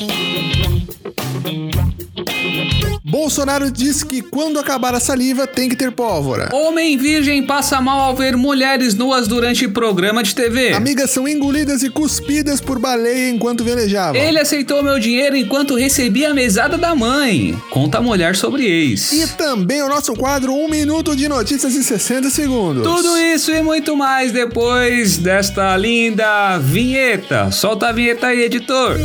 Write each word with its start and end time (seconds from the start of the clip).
Right. 0.00 1.97
Bolsonaro 3.08 3.70
disse 3.70 4.04
que 4.04 4.20
quando 4.20 4.58
acabar 4.58 4.94
a 4.94 5.00
saliva 5.00 5.46
tem 5.46 5.66
que 5.68 5.74
ter 5.74 5.90
pólvora. 5.90 6.50
Homem 6.52 6.96
virgem 6.98 7.42
passa 7.42 7.80
mal 7.80 8.00
ao 8.00 8.14
ver 8.14 8.36
mulheres 8.36 8.94
nuas 8.94 9.26
durante 9.26 9.66
programa 9.66 10.22
de 10.22 10.34
TV. 10.34 10.74
Amigas 10.74 11.10
são 11.10 11.26
engolidas 11.26 11.82
e 11.82 11.88
cuspidas 11.88 12.60
por 12.60 12.78
baleia 12.78 13.30
enquanto 13.30 13.64
velejavam. 13.64 14.20
Ele 14.20 14.38
aceitou 14.38 14.82
meu 14.82 14.98
dinheiro 15.00 15.36
enquanto 15.36 15.74
recebia 15.74 16.30
a 16.30 16.34
mesada 16.34 16.76
da 16.76 16.94
mãe. 16.94 17.58
Conta 17.70 17.96
a 17.96 18.02
mulher 18.02 18.36
sobre 18.36 18.66
ex. 18.66 19.10
E 19.12 19.26
também 19.38 19.82
o 19.82 19.88
nosso 19.88 20.12
quadro 20.14 20.52
1 20.52 20.68
minuto 20.68 21.16
de 21.16 21.28
notícias 21.28 21.74
em 21.74 21.82
60 21.82 22.28
segundos. 22.28 22.82
Tudo 22.82 23.16
isso 23.16 23.50
e 23.50 23.62
muito 23.62 23.96
mais 23.96 24.32
depois 24.32 25.16
desta 25.16 25.74
linda 25.78 26.58
vinheta. 26.58 27.50
Solta 27.50 27.88
a 27.88 27.92
vinheta 27.92 28.26
aí, 28.26 28.42
editor. 28.42 28.98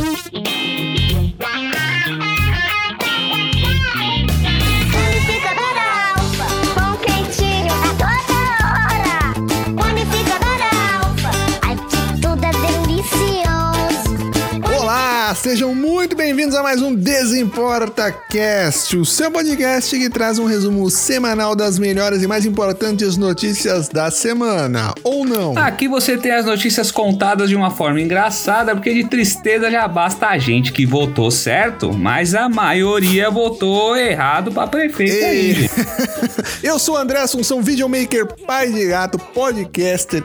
Sejam 15.44 15.74
muito 15.74 16.16
bem-vindos 16.16 16.54
a 16.54 16.62
mais 16.62 16.80
um 16.80 16.94
Desimporta 16.94 18.10
Cast, 18.10 18.96
o 18.96 19.04
seu 19.04 19.30
podcast 19.30 19.94
que 19.94 20.08
traz 20.08 20.38
um 20.38 20.46
resumo 20.46 20.88
semanal 20.88 21.54
das 21.54 21.78
melhores 21.78 22.22
e 22.22 22.26
mais 22.26 22.46
importantes 22.46 23.18
notícias 23.18 23.90
da 23.90 24.10
semana, 24.10 24.94
ou 25.04 25.22
não? 25.22 25.52
Aqui 25.58 25.86
você 25.86 26.16
tem 26.16 26.32
as 26.32 26.46
notícias 26.46 26.90
contadas 26.90 27.50
de 27.50 27.56
uma 27.56 27.70
forma 27.70 28.00
engraçada, 28.00 28.74
porque 28.74 28.94
de 28.94 29.04
tristeza 29.04 29.70
já 29.70 29.86
basta 29.86 30.28
a 30.28 30.38
gente 30.38 30.72
que 30.72 30.86
votou 30.86 31.30
certo, 31.30 31.92
mas 31.92 32.34
a 32.34 32.48
maioria 32.48 33.30
votou 33.30 33.94
errado 33.98 34.50
pra 34.50 34.66
prefeito 34.66 35.26
aí. 35.26 35.70
Eu 36.64 36.78
sou 36.78 36.94
o 36.94 36.98
André 36.98 37.18
Assunção, 37.18 37.60
videomaker, 37.60 38.26
pai 38.46 38.72
de 38.72 38.86
gato, 38.86 39.18
podcaster, 39.18 40.24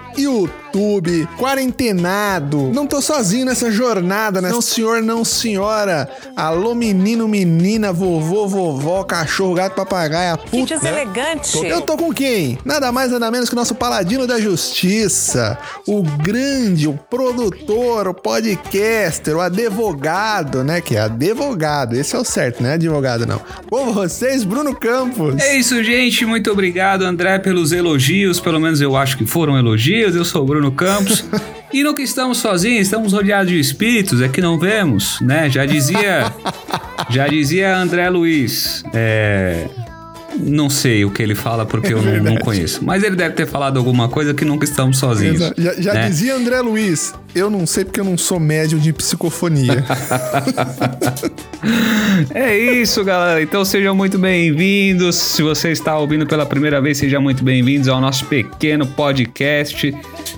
YouTube, 0.70 1.28
quarentenado. 1.38 2.72
Não 2.74 2.86
tô 2.86 3.02
sozinho 3.02 3.46
nessa 3.46 3.72
jornada, 3.72 4.40
né? 4.40 4.50
Não 4.50 4.62
senhor, 4.62 5.02
não 5.02 5.26
senhora. 5.26 6.10
Alô 6.36 6.76
menino, 6.76 7.28
menina, 7.28 7.92
vovô, 7.92 8.48
vovó, 8.48 9.04
cachorro, 9.04 9.56
gato, 9.56 9.76
papagaio, 9.76 10.36
a 10.36 10.38
puta. 10.38 10.58
Gente 10.58 10.86
elegante. 10.86 11.66
Eu 11.66 11.82
tô 11.82 11.98
com 11.98 12.14
quem? 12.14 12.58
Nada 12.64 12.92
mais, 12.92 13.12
nada 13.12 13.32
menos 13.32 13.50
que 13.50 13.56
o 13.56 13.58
nosso 13.58 13.74
paladino 13.74 14.28
da 14.28 14.40
justiça, 14.40 15.58
o 15.88 16.04
grande, 16.04 16.88
o 16.88 16.94
produtor, 16.94 18.08
o 18.08 18.14
podcaster, 18.14 19.36
o 19.36 19.42
advogado, 19.42 20.64
né? 20.64 20.82
Que 20.82 20.96
é 20.96 21.02
advogado, 21.02 21.96
esse 21.96 22.16
é 22.16 22.20
o 22.20 22.24
certo, 22.24 22.62
não 22.62 22.70
é 22.70 22.74
advogado 22.74 23.26
não. 23.26 23.42
Com 23.70 23.92
vocês, 23.92 24.44
Bruno 24.44 24.76
Campos. 24.76 25.42
É 25.42 25.58
isso, 25.58 25.84
gente. 25.84 26.26
Muito 26.26 26.52
obrigado, 26.52 27.04
André, 27.04 27.40
pelos 27.40 27.72
elogios. 27.72 28.40
Pelo 28.40 28.60
menos 28.60 28.82
eu 28.82 28.96
acho 28.96 29.18
que 29.18 29.26
foram 29.26 29.58
elogios. 29.58 30.16
Eu 30.16 30.26
sou 30.26 30.44
o 30.44 30.46
Bruno 30.46 30.59
Campos. 30.72 31.24
E 31.72 31.84
não 31.84 31.94
que 31.94 32.02
estamos 32.02 32.40
sozinhos, 32.40 32.82
estamos 32.88 33.14
rodeados 33.14 33.52
de 33.52 33.60
espíritos, 33.60 34.24
é 34.24 34.28
que 34.28 34.42
não 34.42 34.58
vemos, 34.58 35.22
né? 35.22 35.48
Já 35.52 35.68
dizia, 35.68 36.26
já 37.12 37.28
dizia 37.28 37.78
André 37.78 38.10
Luiz. 38.10 38.84
É, 38.92 39.68
não 40.40 40.68
sei 40.68 41.06
o 41.06 41.12
que 41.12 41.22
ele 41.22 41.36
fala 41.36 41.68
porque 41.68 41.94
eu 41.94 42.02
não, 42.02 42.24
não 42.24 42.38
conheço. 42.38 42.84
Mas 42.84 43.04
ele 43.04 43.16
deve 43.16 43.36
ter 43.36 43.46
falado 43.46 43.78
alguma 43.78 44.10
coisa 44.10 44.34
que 44.34 44.44
nunca 44.44 44.66
estamos 44.66 44.98
sozinhos. 44.98 45.36
Exa- 45.42 45.54
Já, 45.60 45.74
já 45.80 45.94
né? 45.94 46.10
dizia 46.10 46.36
André 46.36 46.60
Luiz, 46.60 47.14
eu 47.36 47.52
não 47.52 47.68
sei 47.68 47.86
porque 47.86 48.00
eu 48.00 48.06
não 48.06 48.18
sou 48.18 48.40
médium 48.40 48.80
de 48.80 48.92
psicofonia. 48.92 49.86
É 52.34 52.58
isso, 52.58 53.04
galera. 53.04 53.42
Então 53.42 53.64
sejam 53.64 53.96
muito 53.96 54.18
bem-vindos. 54.18 55.16
Se 55.16 55.42
você 55.42 55.72
está 55.72 55.98
ouvindo 55.98 56.26
pela 56.26 56.46
primeira 56.46 56.82
vez, 56.82 56.98
sejam 56.98 57.22
muito 57.22 57.44
bem-vindos 57.44 57.88
ao 57.88 58.00
nosso 58.02 58.26
pequeno 58.26 58.86
podcast 58.88 59.94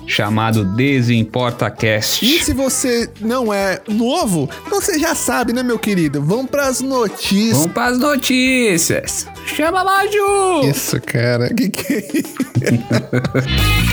chamado 0.06 0.64
Desimporta 0.64 1.70
Cast. 1.70 2.24
e 2.24 2.42
se 2.42 2.52
você 2.52 3.08
não 3.20 3.52
é 3.52 3.80
novo, 3.88 4.48
você 4.68 4.98
já 4.98 5.14
sabe, 5.14 5.52
né, 5.52 5.62
meu 5.62 5.78
querido? 5.78 6.22
Vamos 6.22 6.50
pras 6.50 6.80
notícias. 6.80 7.58
Vamos 7.58 7.72
para 7.72 7.86
as 7.86 7.98
notícias. 7.98 9.26
Chama 9.46 9.84
Maju! 9.84 10.68
Isso, 10.70 11.00
cara. 11.00 11.52
Que 11.52 11.68
que 11.68 11.92
é 11.92 12.06
isso? 12.14 12.34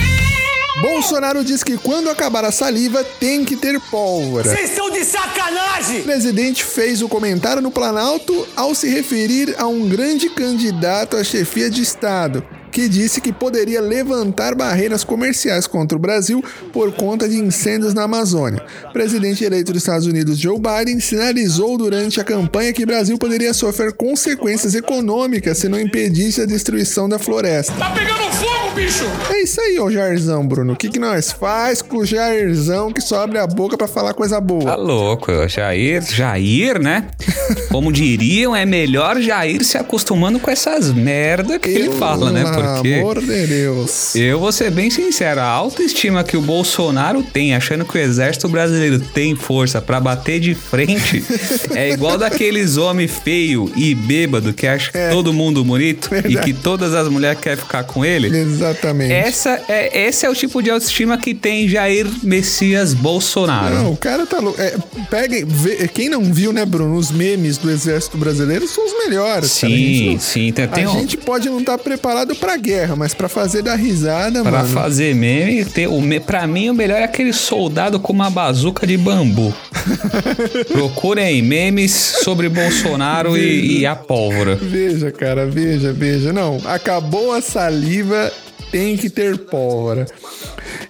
Bolsonaro 0.80 1.44
diz 1.44 1.62
que 1.62 1.76
quando 1.76 2.08
acabar 2.08 2.44
a 2.44 2.50
saliva 2.50 3.04
tem 3.04 3.44
que 3.44 3.56
ter 3.56 3.78
pólvora. 3.90 4.48
Vocês 4.48 4.70
estão 4.70 4.90
de 4.90 5.04
sacanagem! 5.04 6.00
O 6.00 6.04
presidente 6.04 6.64
fez 6.64 7.02
o 7.02 7.08
comentário 7.08 7.60
no 7.60 7.70
Planalto 7.70 8.46
ao 8.56 8.74
se 8.74 8.88
referir 8.88 9.54
a 9.58 9.66
um 9.66 9.88
grande 9.88 10.30
candidato 10.30 11.16
à 11.16 11.24
chefia 11.24 11.68
de 11.68 11.82
Estado, 11.82 12.42
que 12.70 12.88
disse 12.88 13.20
que 13.20 13.32
poderia 13.32 13.80
levantar 13.80 14.54
barreiras 14.54 15.04
comerciais 15.04 15.66
contra 15.66 15.96
o 15.96 16.00
Brasil 16.00 16.42
por 16.72 16.92
conta 16.92 17.28
de 17.28 17.36
incêndios 17.36 17.94
na 17.94 18.04
Amazônia. 18.04 18.64
O 18.88 18.92
presidente 18.92 19.44
eleito 19.44 19.72
dos 19.72 19.82
Estados 19.82 20.06
Unidos, 20.06 20.38
Joe 20.38 20.58
Biden, 20.58 21.00
sinalizou 21.00 21.76
durante 21.76 22.20
a 22.20 22.24
campanha 22.24 22.72
que 22.72 22.84
o 22.84 22.86
Brasil 22.86 23.18
poderia 23.18 23.52
sofrer 23.52 23.92
consequências 23.92 24.74
econômicas 24.74 25.58
se 25.58 25.68
não 25.68 25.80
impedisse 25.80 26.40
a 26.40 26.46
destruição 26.46 27.08
da 27.08 27.18
floresta. 27.18 27.72
Tá 27.74 27.90
pegando 27.90 28.32
fogo, 28.32 28.69
bicho! 28.74 29.04
É 29.30 29.42
isso 29.42 29.60
aí, 29.60 29.78
ô 29.78 29.90
Jairzão, 29.90 30.46
Bruno. 30.46 30.72
O 30.72 30.76
que, 30.76 30.88
que 30.88 30.98
nós 30.98 31.32
faz 31.32 31.82
com 31.82 31.98
o 31.98 32.06
Jairzão 32.06 32.92
que 32.92 33.00
só 33.00 33.22
abre 33.22 33.38
a 33.38 33.46
boca 33.46 33.76
pra 33.76 33.86
falar 33.88 34.14
coisa 34.14 34.40
boa? 34.40 34.64
Tá 34.64 34.76
louco, 34.76 35.30
Jair, 35.48 36.02
Jair, 36.02 36.80
né? 36.80 37.06
Como 37.70 37.92
diriam, 37.92 38.54
é 38.54 38.64
melhor 38.64 39.20
Jair 39.20 39.64
se 39.64 39.76
acostumando 39.78 40.38
com 40.38 40.50
essas 40.50 40.92
merda 40.92 41.58
que 41.58 41.68
ele 41.68 41.90
fala, 41.92 42.30
né? 42.30 42.42
Porque 42.42 42.88
Pelo 42.90 43.00
amor 43.00 43.20
de 43.20 43.46
Deus. 43.46 44.14
eu 44.14 44.38
vou 44.40 44.52
ser 44.52 44.70
bem 44.70 44.90
sincero, 44.90 45.40
a 45.40 45.44
autoestima 45.44 46.22
que 46.24 46.36
o 46.36 46.40
Bolsonaro 46.40 47.22
tem, 47.22 47.54
achando 47.54 47.84
que 47.84 47.96
o 47.96 48.00
exército 48.00 48.48
brasileiro 48.48 48.98
tem 49.00 49.34
força 49.34 49.80
pra 49.80 50.00
bater 50.00 50.40
de 50.40 50.54
frente, 50.54 51.24
é 51.74 51.90
igual 51.90 52.16
daqueles 52.18 52.76
homem 52.76 53.06
feio 53.08 53.70
e 53.76 53.94
bêbado 53.94 54.52
que 54.52 54.66
acha 54.66 54.90
É. 54.94 55.10
todo 55.10 55.32
mundo 55.32 55.64
bonito 55.64 56.08
e 56.14 56.20
Verdade. 56.20 56.46
que 56.46 56.52
todas 56.52 56.94
as 56.94 57.08
mulheres 57.08 57.40
querem 57.40 57.58
ficar 57.58 57.84
com 57.84 58.04
ele. 58.04 58.28
Exatamente. 58.60 59.12
Essa 59.12 59.60
é, 59.68 60.06
esse 60.06 60.26
é 60.26 60.30
o 60.30 60.34
tipo 60.34 60.62
de 60.62 60.70
autoestima 60.70 61.16
que 61.18 61.34
tem 61.34 61.68
Jair 61.68 62.06
Messias 62.22 62.92
Bolsonaro. 62.94 63.74
Não, 63.74 63.92
o 63.92 63.96
cara 63.96 64.26
tá 64.26 64.38
louco. 64.38 64.60
É, 64.60 64.74
peguem, 65.10 65.44
vê- 65.44 65.88
quem 65.88 66.08
não 66.08 66.22
viu, 66.24 66.52
né, 66.52 66.64
Bruno? 66.64 66.96
Os 66.96 67.10
memes 67.10 67.56
do 67.58 67.70
exército 67.70 68.18
brasileiro 68.18 68.66
são 68.68 68.84
os 68.84 68.92
melhores. 69.06 69.58
gente 69.58 70.20
Sim, 70.20 70.50
sim. 70.50 70.52
Tem, 70.52 70.84
a 70.84 70.90
um- 70.90 70.92
gente 71.00 71.16
pode 71.16 71.48
não 71.48 71.60
estar 71.60 71.78
preparado 71.78 72.34
pra 72.36 72.56
guerra, 72.56 72.94
mas 72.96 73.14
pra 73.14 73.28
fazer 73.28 73.62
dar 73.62 73.76
risada, 73.76 74.42
Pra 74.42 74.50
mano. 74.62 74.68
fazer 74.68 75.14
meme, 75.14 75.64
tem, 75.64 75.86
o, 75.86 76.00
pra 76.20 76.46
mim 76.46 76.68
o 76.70 76.74
melhor 76.74 77.00
é 77.00 77.04
aquele 77.04 77.32
soldado 77.32 77.98
com 77.98 78.12
uma 78.12 78.30
bazuca 78.30 78.86
de 78.86 78.96
bambu. 78.96 79.54
Procurem 80.72 81.42
memes 81.42 81.92
sobre 82.22 82.48
Bolsonaro 82.48 83.36
e, 83.36 83.80
e 83.80 83.86
a 83.86 83.94
pólvora. 83.94 84.56
Veja, 84.56 85.10
cara, 85.10 85.46
veja, 85.46 85.92
veja. 85.92 86.32
Não, 86.32 86.58
acabou 86.64 87.32
a 87.32 87.40
saliva, 87.40 88.30
tem 88.70 88.96
que 88.96 89.10
ter 89.10 89.36
pólvora. 89.38 90.06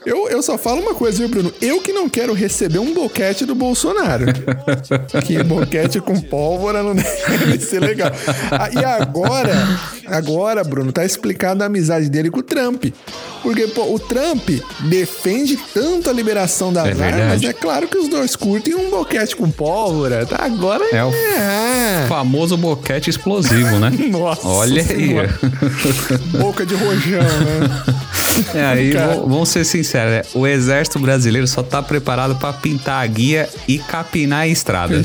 Eu, 0.05 0.29
eu 0.29 0.43
só 0.43 0.57
falo 0.57 0.81
uma 0.81 0.95
coisa, 0.95 1.19
viu, 1.19 1.29
Bruno? 1.29 1.53
Eu 1.61 1.81
que 1.81 1.93
não 1.93 2.09
quero 2.09 2.33
receber 2.33 2.79
um 2.79 2.95
boquete 2.95 3.45
do 3.45 3.55
Bolsonaro. 3.55 4.27
que 5.27 5.43
boquete 5.43 6.01
com 6.01 6.21
pólvora 6.21 6.83
não 6.83 6.95
deve 6.95 7.59
ser 7.61 7.81
legal. 7.81 8.11
Ah, 8.51 8.71
e 8.73 8.85
agora, 8.85 9.55
agora, 10.11 10.63
Bruno, 10.65 10.93
tá 10.93 11.05
explicado 11.05 11.63
a 11.63 11.67
amizade 11.67 12.09
dele 12.11 12.31
com 12.31 12.41
o 12.41 12.43
Trump. 12.43 12.85
Porque, 13.43 13.67
pô, 13.69 13.95
o 13.95 13.99
Trump 13.99 14.49
defende 14.81 15.59
tanto 15.73 16.11
a 16.11 16.13
liberação 16.13 16.73
das 16.73 16.87
É 16.87 16.91
armas, 16.91 17.11
verdade. 17.15 17.47
é 17.47 17.53
claro 17.53 17.89
que 17.89 17.97
os 17.97 18.09
dois 18.09 18.37
curtem 18.37 18.75
um 18.75 18.91
boquete 18.91 19.35
com 19.35 19.51
pólvora. 19.51 20.27
Tá? 20.27 20.45
Agora 20.45 20.85
É 20.93 21.03
o 21.05 21.11
é. 21.11 22.07
famoso 22.09 22.57
boquete 22.57 23.09
explosivo, 23.09 23.79
né? 23.79 23.91
Nossa 24.11 24.47
Olha 24.47 24.83
aí. 24.83 24.87
Senhora. 24.87 25.39
Boca 26.39 26.67
de 26.67 26.75
rojão, 26.75 27.23
né? 27.23 27.85
É, 28.55 28.65
aí, 28.65 28.93
vamos 28.93 29.49
ser 29.49 29.65
sinceros, 29.65 30.13
né? 30.13 30.23
o 30.35 30.47
exército 30.47 30.99
brasileiro 30.99 31.47
só 31.47 31.63
tá 31.63 31.83
preparado 31.83 32.37
pra 32.37 32.53
pintar 32.53 33.03
a 33.03 33.07
guia 33.07 33.49
e 33.67 33.79
capinar 33.79 34.41
a 34.41 34.49
estrada. 34.49 35.05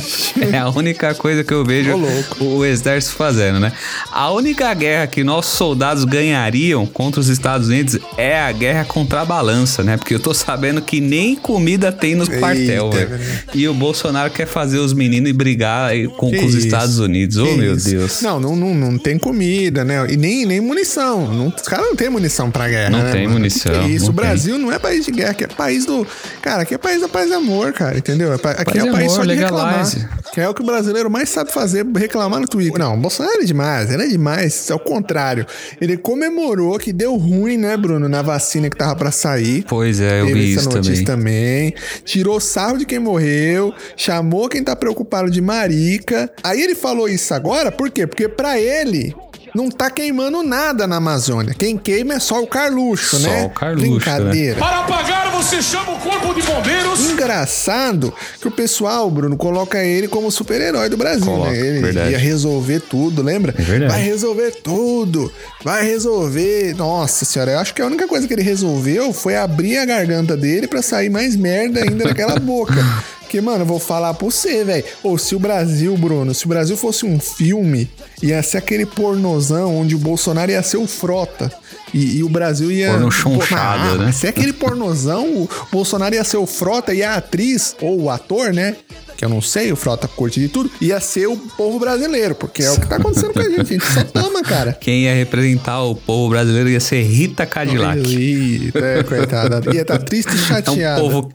É 0.52 0.58
a 0.58 0.70
única 0.70 1.14
coisa 1.16 1.44
que 1.44 1.54
eu 1.54 1.64
vejo 1.64 1.96
louco. 1.96 2.44
o 2.44 2.66
exército 2.66 3.16
fazendo, 3.16 3.60
né? 3.60 3.72
A 4.12 4.32
única 4.32 4.74
guerra 4.74 5.08
que 5.08 5.24
nossos 5.24 5.54
soldados 5.58 6.04
ganhariam 6.04 6.86
contra 6.86 7.20
os 7.20 7.30
Estados 7.30 7.68
Unidos 7.68 7.98
é 8.18 8.40
a 8.40 8.52
guerra 8.52 8.86
contra 8.86 9.22
a 9.22 9.26
balança, 9.26 9.84
né? 9.84 9.98
Porque 9.98 10.14
eu 10.14 10.20
tô 10.20 10.34
sabendo 10.34 10.82
que 10.82 11.00
nem 11.00 11.36
comida 11.36 11.92
tem 11.92 12.16
nos 12.16 12.30
quartel, 12.30 12.92
velho. 12.92 13.20
E 13.54 13.68
o 13.68 13.74
Bolsonaro 13.74 14.30
quer 14.32 14.48
fazer 14.48 14.80
os 14.80 14.94
meninos 14.94 15.32
brigar 15.32 15.92
com, 16.18 16.32
com 16.32 16.46
os? 16.46 16.56
Estados 16.56 17.00
Unidos. 17.00 17.38
Oh, 17.38 17.46
Que 17.46 17.58
meu 17.58 17.76
isso? 17.76 17.90
Deus. 17.90 18.22
Não, 18.22 18.40
não, 18.40 18.56
não, 18.56 18.74
não 18.74 18.98
tem 18.98 19.18
comida, 19.18 19.84
né? 19.84 20.06
E 20.10 20.18
nem, 20.18 20.46
nem 20.46 20.60
munição. 20.60 21.28
Não, 21.34 21.48
os 21.48 21.62
caras 21.64 21.86
não 21.86 21.96
têm 21.96 22.10
munição 22.10 22.50
pra 22.50 22.68
guerra. 22.68 22.90
Não 22.90 23.04
né, 23.04 23.12
tem 23.18 23.28
mano? 23.28 23.40
munição, 23.40 23.72
Que 23.84 23.90
isso? 23.92 24.06
não 24.06 24.10
o 24.12 24.14
Brasil 24.14 24.58
não 24.58 24.72
é 24.72 24.80
país 24.80 25.06
de 25.06 25.12
guerra, 25.12 25.34
que 25.34 25.44
é 25.44 25.48
país 25.48 25.86
do. 25.86 26.06
Cara, 26.42 26.64
aqui 26.64 26.74
é 26.74 26.78
país 26.78 27.02
da 27.02 27.08
paz 27.08 27.30
e 27.30 27.34
amor, 27.34 27.74
cara, 27.74 27.98
entendeu? 27.98 28.32
É 28.32 28.36
Aqui 28.36 28.66
Paz 28.66 28.76
é 28.78 28.84
o 28.84 28.92
país 28.92 29.06
amor, 29.08 29.16
só 29.16 29.22
de 29.22 29.28
legalize. 29.28 29.98
reclamar. 30.00 30.32
Que 30.34 30.42
é 30.42 30.50
o 30.50 30.54
que 30.54 30.62
o 30.62 30.66
brasileiro 30.66 31.10
mais 31.10 31.30
sabe 31.30 31.52
fazer, 31.52 31.86
reclamar 31.96 32.40
no 32.40 32.48
Twitter. 32.48 32.78
Não, 32.80 32.96
o 32.96 32.98
Bolsonaro 32.98 33.42
é 33.42 33.46
demais, 33.46 33.90
ele 33.92 34.04
é 34.04 34.08
demais. 34.08 34.70
É 34.70 34.74
o 34.76 34.80
contrário. 34.80 35.46
Ele 35.80 35.96
comemorou 35.98 36.78
que 36.78 36.92
deu 36.92 37.16
ruim, 37.16 37.58
né, 37.58 37.78
Bruno, 37.78 38.08
na 38.10 38.22
vacina 38.22 38.70
que 38.70 38.76
tava 38.78 38.96
pra 38.96 39.12
sair. 39.12 39.64
Pois 39.68 40.00
é, 40.02 40.22
eu 40.22 40.28
Teve 40.28 40.40
vi 40.40 40.54
isso 40.54 40.70
também. 40.70 41.04
também. 41.04 41.74
Tirou 42.04 42.40
sarro 42.40 42.78
de 42.78 42.86
quem 42.86 43.00
morreu, 43.00 43.74
chamou 43.96 44.50
quem 44.50 44.64
tá 44.64 44.76
preocupado 44.76 45.30
de 45.32 45.42
marica. 45.42 46.30
Aí 46.44 46.62
ele 46.62 46.76
falou 46.76 47.08
isso 47.08 47.34
agora, 47.34 47.72
por 47.72 47.90
quê? 47.90 48.06
Porque 48.06 48.28
pra 48.28 48.60
ele 48.60 49.16
não 49.56 49.70
tá 49.72 49.90
queimando 49.90 50.44
nada 50.44 50.86
na 50.86 50.98
Amazônia. 50.98 51.56
Quem 51.58 51.78
queima 51.78 52.16
é 52.16 52.20
só 52.20 52.44
o 52.44 52.48
Carluxo, 52.48 53.18
Só 53.18 53.28
né? 53.28 53.46
o 53.46 53.50
Carluxo, 53.50 53.90
Brincadeira. 53.90 54.60
Para 54.60 54.80
apagar, 54.80 55.32
você 55.32 55.62
chama 55.62 55.94
o 55.94 56.00
corpo 56.00 56.34
de 56.34 56.42
bombeiros. 56.42 57.00
Engraçado 57.10 58.14
que 58.42 58.48
o 58.48 58.52
pessoal, 58.52 59.10
Bruno, 59.10 59.38
coloca 59.38 59.82
ele 59.82 60.10
como 60.10 60.30
super-herói 60.30 60.90
do 60.90 60.98
Brasil, 60.98 61.26
Coloca, 61.26 61.52
né? 61.52 61.58
Ele 61.58 61.80
verdade. 61.80 62.12
ia 62.12 62.18
resolver 62.18 62.82
tudo, 62.82 63.22
lembra? 63.22 63.56
É 63.58 63.62
verdade. 63.62 63.94
Vai 63.94 64.04
resolver 64.04 64.52
tudo, 64.62 65.32
vai 65.64 65.86
resolver. 65.86 66.76
Nossa 66.76 67.24
senhora, 67.24 67.52
eu 67.54 67.60
acho 67.60 67.74
que 67.74 67.82
a 67.82 67.86
única 67.86 68.08
coisa 68.10 68.28
que 68.28 68.34
ele 68.34 68.44
resolveu 68.44 69.14
foi 69.14 69.38
abrir 69.38 69.78
a 69.78 69.86
garganta 69.86 70.36
dele 70.36 70.68
pra 70.68 70.82
sair 70.82 71.10
mais 71.10 71.36
merda 71.36 71.82
ainda 71.82 72.04
daquela 72.06 72.38
boca. 72.38 72.76
Porque, 73.36 73.46
mano, 73.46 73.64
eu 73.64 73.66
vou 73.66 73.80
falar 73.82 74.14
pra 74.14 74.26
você, 74.26 74.64
velho. 74.64 74.86
Ou 75.04 75.18
se 75.18 75.36
o 75.36 75.40
Brasil, 75.40 75.98
Bruno, 75.98 76.34
se 76.34 76.46
o 76.46 76.48
Brasil 76.48 76.78
fosse 76.78 77.06
um 77.06 77.20
filme, 77.20 77.90
ia 78.24 78.42
ser 78.42 78.60
aquele 78.60 78.86
pornozão 78.86 79.76
onde 79.76 79.94
o 79.94 80.00
Bolsonaro 80.00 80.52
ia 80.52 80.64
ser 80.64 80.78
o 80.78 80.88
frota. 80.88 81.52
E, 81.94 82.20
e 82.20 82.24
o 82.24 82.30
Brasil 82.30 82.72
ia. 82.72 82.92
Porno 82.92 83.12
chonchado, 83.12 83.98
né? 83.98 84.14
Se 84.14 84.26
é 84.26 84.30
aquele 84.30 84.54
pornozão, 84.54 85.28
o 85.28 85.50
Bolsonaro 85.70 86.16
ia 86.16 86.24
ser 86.24 86.38
o 86.38 86.46
frota 86.46 86.94
e 86.94 87.04
a 87.04 87.16
atriz, 87.16 87.76
ou 87.82 88.04
o 88.04 88.10
ator, 88.10 88.54
né? 88.54 88.78
Que 89.18 89.24
eu 89.24 89.30
não 89.30 89.42
sei, 89.42 89.72
o 89.72 89.78
frota 89.78 90.08
curte 90.10 90.42
de 90.42 90.50
tudo, 90.50 90.70
ia 90.82 91.00
ser 91.00 91.28
o 91.28 91.38
povo 91.38 91.80
brasileiro, 91.80 92.36
porque 92.36 92.64
é 92.64 92.72
o 92.72 92.80
que 92.80 92.86
tá 92.88 92.98
acontecendo 92.98 93.34
com 93.34 93.40
a 93.40 93.44
gente. 93.44 93.62
A 93.62 93.64
gente 93.64 93.94
só 93.94 94.04
toma, 94.04 94.44
cara. 94.44 94.74
Quem 94.80 95.04
ia 95.04 95.16
representar 95.16 95.82
o 95.84 95.96
povo 95.96 96.30
brasileiro 96.30 96.70
ia 96.70 96.82
ser 96.82 97.02
Rita 97.02 97.46
Cadillac. 97.46 98.00
Eita, 98.14 98.80
é, 98.80 99.04
coitada. 99.04 99.62
Ia 99.74 99.82
estar 99.84 100.00
triste 100.00 100.34
e 100.34 100.38
É 100.38 100.42
um 100.42 100.46
chateada. 100.46 101.02
povo, 101.02 101.32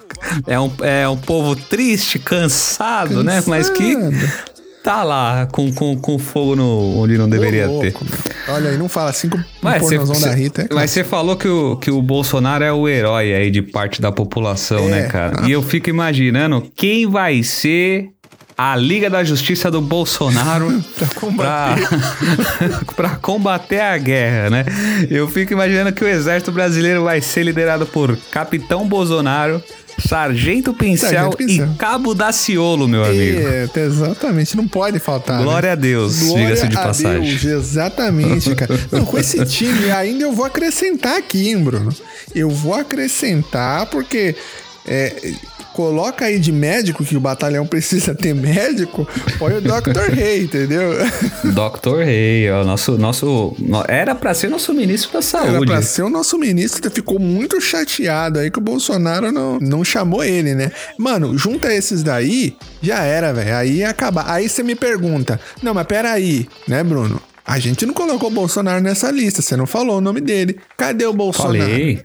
é 0.47 0.59
um, 0.61 0.73
é 0.83 1.09
um 1.09 1.17
povo 1.17 1.55
triste, 1.57 2.19
cansado, 2.19 3.23
né? 3.25 3.43
Mas 3.47 3.69
que 3.71 3.95
Cansado. 3.97 4.33
tá 4.83 5.03
lá 5.05 5.47
com, 5.53 5.73
com, 5.73 5.97
com 5.99 6.19
fogo 6.19 6.57
no, 6.57 6.99
onde 6.99 7.17
não 7.19 7.27
Ô, 7.27 7.29
deveria 7.29 7.67
louco, 7.67 8.05
ter. 8.05 8.33
Olha 8.49 8.71
aí, 8.71 8.79
não 8.79 8.89
fala 8.89 9.11
assim 9.11 9.29
com 9.29 9.39
o 9.39 9.45
Mas 9.63 9.83
você, 9.83 9.97
pornozão 9.99 10.29
da 10.29 10.35
Rita. 10.35 10.63
É 10.71 10.75
mas 10.75 10.91
você 10.91 11.05
falou 11.05 11.37
que 11.37 11.49
o, 11.49 11.77
que 11.77 11.91
o 11.91 12.01
Bolsonaro 12.03 12.65
é 12.65 12.73
o 12.73 12.89
herói 12.89 13.35
aí 13.35 13.51
de 13.51 13.63
parte 13.63 14.01
da 14.01 14.11
população, 14.11 14.87
É. 14.89 14.91
né, 14.91 15.03
cara? 15.09 15.47
E 15.47 15.53
eu 15.53 15.63
fico 15.63 15.91
imaginando 15.91 16.63
quem 16.75 17.07
vai 17.07 17.43
ser 17.43 18.09
a 18.63 18.77
Liga 18.77 19.09
da 19.09 19.25
Justiça 19.25 19.71
do 19.71 19.81
Bolsonaro 19.81 20.85
Pra 20.95 21.07
combater. 21.15 21.89
pra, 22.95 23.09
combater 23.17 23.81
a 23.81 23.97
guerra, 23.97 24.51
né? 24.51 24.65
Eu 25.09 25.27
fico 25.27 25.55
imaginando 25.55 25.91
que 25.95 26.05
o 26.05 26.07
exército 26.07 26.53
brasileiro 26.53 27.05
vai 27.05 27.23
ser 27.23 27.43
liderado 27.43 27.87
por 27.87 28.19
Capitão 28.31 28.87
Bolsonaro, 28.87 29.65
Sargento 30.07 30.75
Pincel, 30.75 31.09
Sargento 31.09 31.39
Pincel. 31.39 31.69
e 31.73 31.77
Cabo 31.79 32.15
Daciolo, 32.15 32.87
meu 32.87 33.03
amigo. 33.03 33.49
Eita, 33.49 33.81
exatamente, 33.81 34.55
não 34.55 34.69
pode 34.69 34.99
faltar. 34.99 35.39
né? 35.39 35.43
Glória 35.43 35.73
a 35.73 35.75
Deus, 35.75 36.19
diga-se 36.19 36.69
de 36.69 36.77
a 36.77 36.83
passagem. 36.83 37.37
Deus, 37.39 37.45
exatamente, 37.45 38.55
cara. 38.55 38.79
Não, 38.93 39.07
com 39.07 39.17
esse 39.17 39.43
time 39.47 39.91
ainda 39.91 40.25
eu 40.25 40.35
vou 40.35 40.45
acrescentar 40.45 41.17
aqui, 41.17 41.49
hein, 41.49 41.65
Bruno. 41.65 41.95
Eu 42.35 42.51
vou 42.51 42.75
acrescentar 42.75 43.87
porque 43.87 44.37
é, 44.87 45.33
coloca 45.81 46.27
aí 46.27 46.39
de 46.39 46.53
médico 46.53 47.03
que 47.03 47.17
o 47.17 47.21
batalhão 47.21 47.67
precisa 47.67 48.15
ter 48.15 48.35
médico, 48.35 49.09
põe 49.39 49.55
o 49.55 49.61
Dr. 49.63 50.13
Rei, 50.13 50.43
entendeu? 50.43 50.91
Dr. 51.45 52.03
Rei, 52.05 52.51
ó, 52.51 52.63
nosso, 52.65 52.99
nosso, 52.99 53.55
no- 53.59 53.83
era 53.89 54.15
pra 54.15 54.35
ser 54.35 54.51
nosso 54.51 54.75
ministro 54.75 55.11
da 55.13 55.19
Era 55.19 55.23
saúde. 55.27 55.67
pra 55.73 55.81
ser 55.81 56.03
o 56.03 56.11
nosso 56.11 56.39
ministro, 56.39 56.91
ficou 56.91 57.19
muito 57.19 57.59
chateado 57.63 58.39
aí 58.39 58.51
que 58.51 58.59
o 58.59 58.63
Bolsonaro 58.63 59.33
não, 59.33 59.59
não 59.59 59.83
chamou 59.83 60.23
ele, 60.23 60.55
né? 60.55 60.71
Mano, 60.99 61.37
junta 61.39 61.73
esses 61.73 62.03
daí, 62.03 62.55
já 62.83 63.03
era, 63.03 63.33
velho. 63.33 63.57
Aí 63.57 63.77
ia 63.79 63.89
acabar. 63.91 64.25
Aí 64.31 64.49
você 64.49 64.63
me 64.63 64.75
pergunta, 64.75 65.41
não, 65.63 65.73
mas 65.73 65.87
peraí, 65.87 66.47
né, 66.69 66.85
Bruno? 66.85 67.21
A 67.47 67.59
gente 67.59 67.85
não 67.87 67.95
colocou 67.95 68.29
o 68.29 68.33
Bolsonaro 68.33 68.81
nessa 68.83 69.11
lista, 69.11 69.41
você 69.43 69.57
não 69.57 69.67
falou 69.67 69.97
o 69.97 70.01
nome 70.01 70.21
dele. 70.21 70.61
Cadê 70.77 71.07
o 71.07 71.13
Bolsonaro? 71.13 71.59
Falei, 71.59 72.03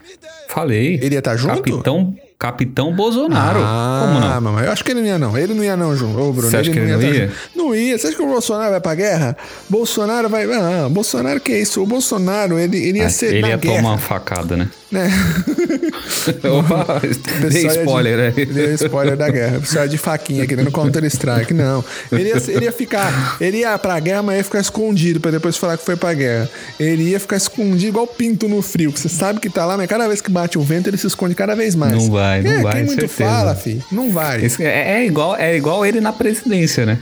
falei. 0.48 0.98
Ele 1.02 1.14
ia 1.14 1.22
tá 1.22 1.36
junto? 1.36 1.56
Capitão, 1.62 2.14
Capitão 2.38 2.94
Bolsonaro. 2.94 3.58
Como 3.60 4.20
não? 4.20 4.32
Ah, 4.32 4.40
mamãe, 4.40 4.66
eu 4.66 4.72
acho 4.72 4.84
que 4.84 4.90
ele 4.92 5.00
não 5.00 5.06
ia 5.06 5.18
não. 5.18 5.38
Ele 5.38 5.54
não 5.54 5.64
ia 5.64 5.74
não, 5.76 5.96
João. 5.96 6.12
Ô, 6.12 6.32
Bruno, 6.32 6.50
Você 6.50 6.58
acha 6.58 6.70
que 6.70 6.78
ele 6.78 6.92
não 6.92 7.00
ia? 7.02 7.26
junto. 7.28 7.32
Não 7.56 7.74
ia. 7.74 7.98
Você 7.98 8.08
acha 8.08 8.16
que 8.16 8.22
o 8.22 8.26
Bolsonaro 8.26 8.70
vai 8.72 8.80
pra 8.80 8.94
guerra? 8.94 9.36
Bolsonaro 9.70 10.28
vai... 10.28 10.44
Ah, 10.52 10.86
Bolsonaro 10.90 11.40
que 11.40 11.52
é 11.52 11.60
isso? 11.62 11.82
O 11.82 11.86
Bolsonaro, 11.86 12.58
ele, 12.58 12.76
ele 12.76 12.98
ia 12.98 13.04
É, 13.04 13.08
ser 13.08 13.34
ele 13.36 13.46
ia 13.48 13.56
guerra. 13.56 13.76
tomar 13.76 13.88
uma 13.92 13.98
facada, 13.98 14.54
né? 14.56 14.68
Né? 14.92 15.10
Opa, 16.58 17.00
dei 17.50 17.62
ia 17.62 17.68
de- 17.70 17.78
spoiler, 17.78 18.16
né? 18.18 18.44
Deu 18.44 18.74
spoiler 18.74 19.16
da 19.16 19.28
guerra. 19.28 19.58
O 19.58 19.60
pessoal 19.60 19.84
ia 19.84 19.90
de 19.90 19.98
faquinha 19.98 20.44
aqui 20.44 20.56
no 20.56 20.70
Counter 20.70 21.04
Strike. 21.04 21.52
Não. 21.54 21.84
Ele 22.12 22.28
ia, 22.28 22.42
ele 22.48 22.64
ia 22.66 22.72
ficar. 22.72 23.36
Ele 23.40 23.58
ia 23.58 23.76
pra 23.78 23.98
guerra, 23.98 24.22
mas 24.22 24.36
ia 24.38 24.44
ficar 24.44 24.60
escondido 24.60 25.20
pra 25.20 25.30
depois 25.30 25.56
falar 25.56 25.76
que 25.76 25.84
foi 25.84 25.96
pra 25.96 26.12
guerra. 26.14 26.48
Ele 26.78 27.10
ia 27.10 27.20
ficar 27.20 27.36
escondido 27.36 27.88
igual 27.88 28.06
pinto 28.06 28.48
no 28.48 28.60
frio. 28.62 28.92
Que 28.92 29.00
você 29.00 29.08
sabe 29.08 29.40
que 29.40 29.48
tá 29.50 29.64
lá, 29.64 29.76
mas 29.76 29.86
cada 29.88 30.06
vez 30.06 30.20
que 30.20 30.30
bate 30.30 30.58
o 30.58 30.62
vento, 30.62 30.88
ele 30.88 30.96
se 30.98 31.06
esconde 31.06 31.34
cada 31.34 31.54
vez 31.56 31.74
mais. 31.74 31.92
Não 31.92 32.10
vai, 32.10 32.25
não 32.42 32.50
é, 32.52 32.62
vai, 32.62 32.72
Quem 32.74 32.84
muito 32.84 33.00
certeza. 33.00 33.30
fala, 33.30 33.58
não 33.92 34.10
vai. 34.12 34.44
Esse- 34.44 34.64
é, 34.64 34.98
é 35.00 35.06
igual, 35.06 35.36
é 35.36 35.56
igual 35.56 35.84
ele 35.84 36.00
na 36.00 36.12
presidência, 36.12 36.84
né? 36.86 36.98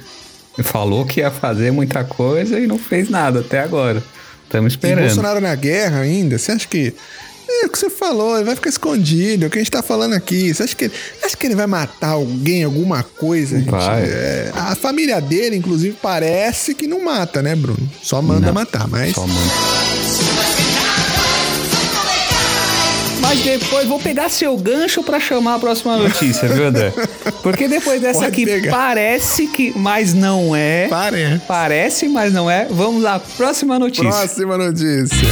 Ele 0.56 0.66
falou 0.66 1.04
que 1.04 1.20
ia 1.20 1.30
fazer 1.30 1.70
muita 1.72 2.04
coisa 2.04 2.58
e 2.60 2.66
não 2.66 2.78
fez 2.78 3.08
nada 3.10 3.40
até 3.40 3.60
agora. 3.60 4.02
Estamos 4.44 4.72
E 4.72 4.76
esperando. 4.76 5.04
Bolsonaro 5.06 5.40
na 5.40 5.54
guerra 5.54 6.00
ainda, 6.00 6.38
você 6.38 6.52
acha 6.52 6.66
que. 6.68 6.94
É 7.46 7.66
o 7.66 7.68
que 7.68 7.78
você 7.78 7.90
falou, 7.90 8.36
ele 8.36 8.44
vai 8.46 8.54
ficar 8.54 8.70
escondido, 8.70 9.44
é 9.44 9.48
o 9.48 9.50
que 9.50 9.58
a 9.58 9.60
gente 9.60 9.70
tá 9.70 9.82
falando 9.82 10.14
aqui. 10.14 10.52
Você 10.54 10.62
acha 10.62 10.74
que 10.74 10.84
ele, 10.86 10.94
acha 11.22 11.36
que 11.36 11.46
ele 11.46 11.54
vai 11.54 11.66
matar 11.66 12.08
alguém, 12.10 12.64
alguma 12.64 13.02
coisa? 13.02 13.58
gente? 13.58 13.70
Vai. 13.70 14.02
É, 14.04 14.50
a 14.54 14.74
família 14.74 15.20
dele, 15.20 15.54
inclusive, 15.56 15.94
parece 16.00 16.74
que 16.74 16.86
não 16.86 17.04
mata, 17.04 17.42
né, 17.42 17.54
Bruno? 17.54 17.86
Só 18.02 18.22
manda 18.22 18.46
Não, 18.46 18.54
matar, 18.54 18.88
mas. 18.88 19.12
Só 19.14 19.26
manda. 19.26 19.83
Mas 23.26 23.40
depois 23.42 23.86
vou 23.88 23.98
pegar 23.98 24.28
seu 24.28 24.54
gancho 24.56 25.02
pra 25.02 25.18
chamar 25.18 25.54
a 25.54 25.58
próxima 25.58 25.96
notícia, 25.96 26.46
viu, 26.46 26.66
André? 26.66 26.92
Porque 27.42 27.66
depois 27.66 27.98
dessa 28.00 28.20
Pode 28.20 28.30
aqui 28.32 28.44
pegar. 28.44 28.70
parece 28.70 29.46
que, 29.46 29.72
mas 29.76 30.12
não 30.12 30.54
é. 30.54 30.88
Pare. 30.88 31.40
Parece, 31.48 32.06
mas 32.06 32.34
não 32.34 32.50
é. 32.50 32.66
Vamos 32.70 33.04
à 33.06 33.18
próxima 33.18 33.78
notícia. 33.78 34.04
Próxima 34.10 34.58
notícia. 34.58 35.26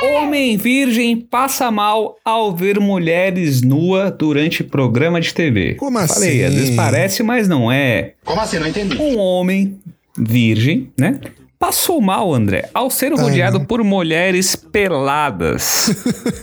Homem 0.00 0.56
virgem 0.56 1.16
passa 1.16 1.70
mal 1.72 2.16
ao 2.24 2.54
ver 2.54 2.78
mulheres 2.78 3.62
nua 3.62 4.08
durante 4.10 4.62
programa 4.62 5.20
de 5.20 5.34
TV. 5.34 5.74
Como 5.74 5.98
Falei, 6.06 6.44
assim? 6.44 6.44
às 6.44 6.54
vezes 6.54 6.76
parece, 6.76 7.22
mas 7.24 7.48
não 7.48 7.72
é. 7.72 8.12
Como 8.24 8.40
assim? 8.40 8.58
Não 8.60 8.68
entendi. 8.68 8.96
Um 8.96 9.18
homem 9.18 9.76
virgem, 10.16 10.88
né? 10.96 11.18
Passou 11.66 12.00
mal, 12.00 12.32
André, 12.32 12.70
ao 12.72 12.88
ser 12.88 13.12
rodeado 13.12 13.58
por 13.64 13.82
mulheres 13.82 14.54
peladas. 14.54 15.90